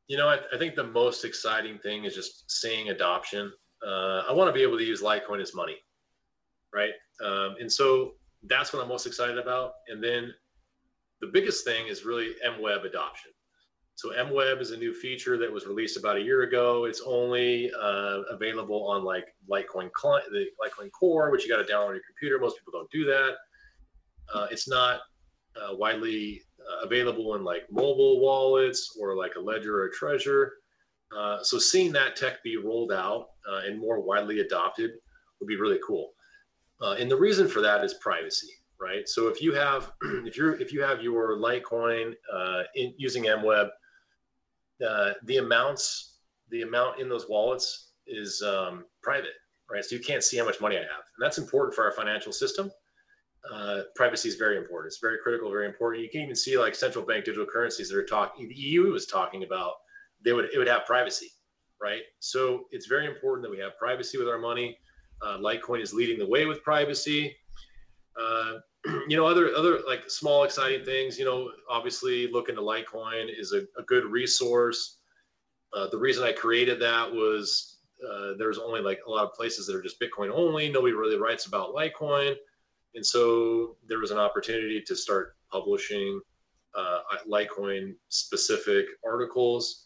[0.08, 3.52] You know, I, I think the most exciting thing is just seeing adoption.
[3.84, 5.76] Uh, I want to be able to use Litecoin as money,
[6.74, 6.92] right?
[7.24, 8.12] Um, and so
[8.44, 9.72] that's what I'm most excited about.
[9.88, 10.32] And then
[11.20, 13.32] the biggest thing is really MWeb adoption.
[13.96, 16.84] So MWeb is a new feature that was released about a year ago.
[16.84, 21.72] It's only uh, available on like Litecoin client, the Litecoin Core, which you got to
[21.72, 22.38] download on your computer.
[22.38, 23.36] Most people don't do that.
[24.32, 25.00] Uh, it's not
[25.56, 26.42] uh, widely
[26.82, 30.48] available in like mobile wallets or like a Ledger or a Trezor.
[31.16, 34.90] Uh, so seeing that tech be rolled out uh, and more widely adopted
[35.40, 36.12] would be really cool.
[36.80, 39.08] and the reason for that is privacy right?
[39.08, 39.92] So if you have
[40.24, 43.68] if you're if you have your Litecoin uh, in, using MWeb,
[44.86, 46.18] uh, the amounts,
[46.50, 49.34] the amount in those wallets is um, private,
[49.70, 49.84] right?
[49.84, 52.32] So you can't see how much money I have, and that's important for our financial
[52.32, 52.70] system.
[53.52, 54.92] Uh, privacy is very important.
[54.92, 56.02] It's very critical, very important.
[56.02, 58.48] You can even see like central bank digital currencies that are talking.
[58.48, 59.74] The EU was talking about
[60.24, 61.30] they would it would have privacy,
[61.80, 62.02] right?
[62.18, 64.76] So it's very important that we have privacy with our money.
[65.22, 67.34] Uh, Litecoin is leading the way with privacy.
[68.20, 68.54] Uh,
[69.08, 71.18] you know, other other like small exciting things.
[71.18, 74.98] You know, obviously LookIntoLitecoin is a, a good resource.
[75.72, 79.66] Uh, the reason I created that was uh, there's only like a lot of places
[79.66, 80.68] that are just Bitcoin only.
[80.68, 82.34] Nobody really writes about Litecoin,
[82.96, 86.20] and so there was an opportunity to start publishing
[86.74, 87.00] uh,
[87.30, 89.84] Litecoin specific articles.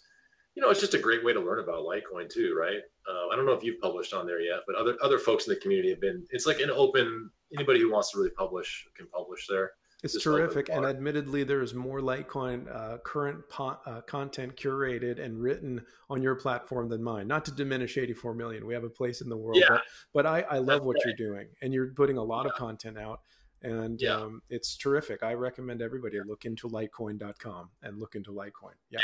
[0.55, 2.81] You know, it's just a great way to learn about Litecoin too, right?
[3.09, 5.55] Uh, I don't know if you've published on there yet, but other other folks in
[5.55, 6.25] the community have been.
[6.31, 7.31] It's like an open.
[7.55, 9.73] Anybody who wants to really publish can publish there.
[10.03, 15.85] It's terrific, and admittedly, there's more Litecoin uh, current po- uh, content curated and written
[16.09, 17.29] on your platform than mine.
[17.29, 19.67] Not to diminish 84 million, we have a place in the world, yeah.
[19.69, 19.83] but,
[20.15, 22.51] but I, I love what you're doing, and you're putting a lot yeah.
[22.51, 23.21] of content out,
[23.63, 24.17] and yeah.
[24.17, 25.23] um, it's terrific.
[25.23, 28.75] I recommend everybody LookIntoLitecoin.com and look into Litecoin.
[28.91, 29.01] yeah.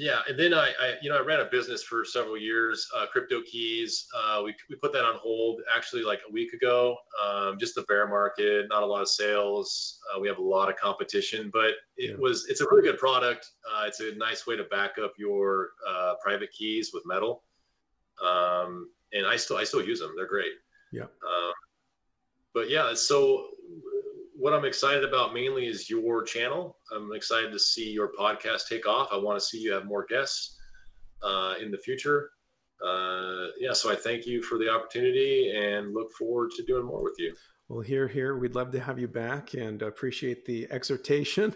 [0.00, 3.04] Yeah, and then I, I, you know, I ran a business for several years, uh,
[3.12, 4.06] Crypto Keys.
[4.16, 6.96] Uh, we we put that on hold actually like a week ago.
[7.22, 10.00] Um, just the bear market, not a lot of sales.
[10.08, 12.16] Uh, we have a lot of competition, but it yeah.
[12.18, 13.50] was it's a really good product.
[13.70, 17.42] Uh, it's a nice way to back up your uh, private keys with metal.
[18.24, 20.14] Um, and I still I still use them.
[20.16, 20.52] They're great.
[20.92, 21.02] Yeah.
[21.02, 21.52] Um,
[22.54, 23.48] but yeah, so
[24.40, 26.78] what I'm excited about mainly is your channel.
[26.94, 29.08] I'm excited to see your podcast take off.
[29.12, 30.56] I want to see you have more guests.
[31.22, 32.30] uh, in the future.
[32.84, 37.02] Uh, yeah, so I thank you for the opportunity and look forward to doing more
[37.02, 37.34] with you.
[37.68, 41.54] Well, here, here, we'd love to have you back and appreciate the exhortation.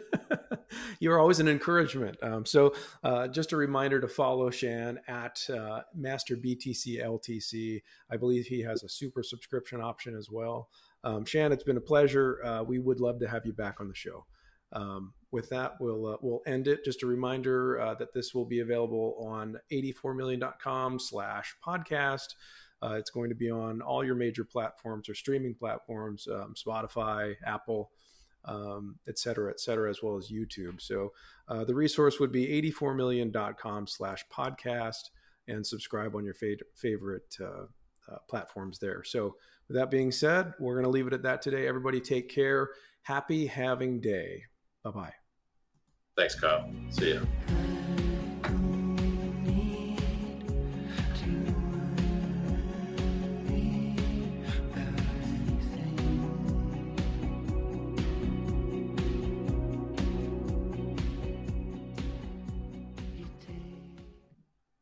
[1.01, 2.19] You're always an encouragement.
[2.23, 7.83] Um, so, uh, just a reminder to follow Shan at uh, Master BTC LTC.
[8.11, 10.69] I believe he has a super subscription option as well.
[11.05, 12.45] Um, Shan, it's been a pleasure.
[12.45, 14.25] Uh, we would love to have you back on the show.
[14.73, 16.85] Um, with that, we'll uh, we'll end it.
[16.85, 22.35] Just a reminder uh, that this will be available on 84million.com slash podcast.
[22.83, 27.35] Uh, it's going to be on all your major platforms or streaming platforms, um, Spotify,
[27.47, 27.91] Apple,
[28.45, 30.81] um, et cetera, et cetera, as well as YouTube.
[30.81, 31.13] So
[31.49, 35.11] uh, the resource would be 84million.com slash podcast
[35.49, 37.67] and subscribe on your fa- favorite uh,
[38.13, 39.03] uh, platforms there.
[39.05, 39.37] So
[39.69, 41.67] with that being said, we're going to leave it at that today.
[41.67, 42.71] Everybody take care.
[43.03, 44.43] Happy halving day.
[44.83, 45.13] Bye bye.
[46.17, 46.71] Thanks, Kyle.
[46.91, 47.21] See ya.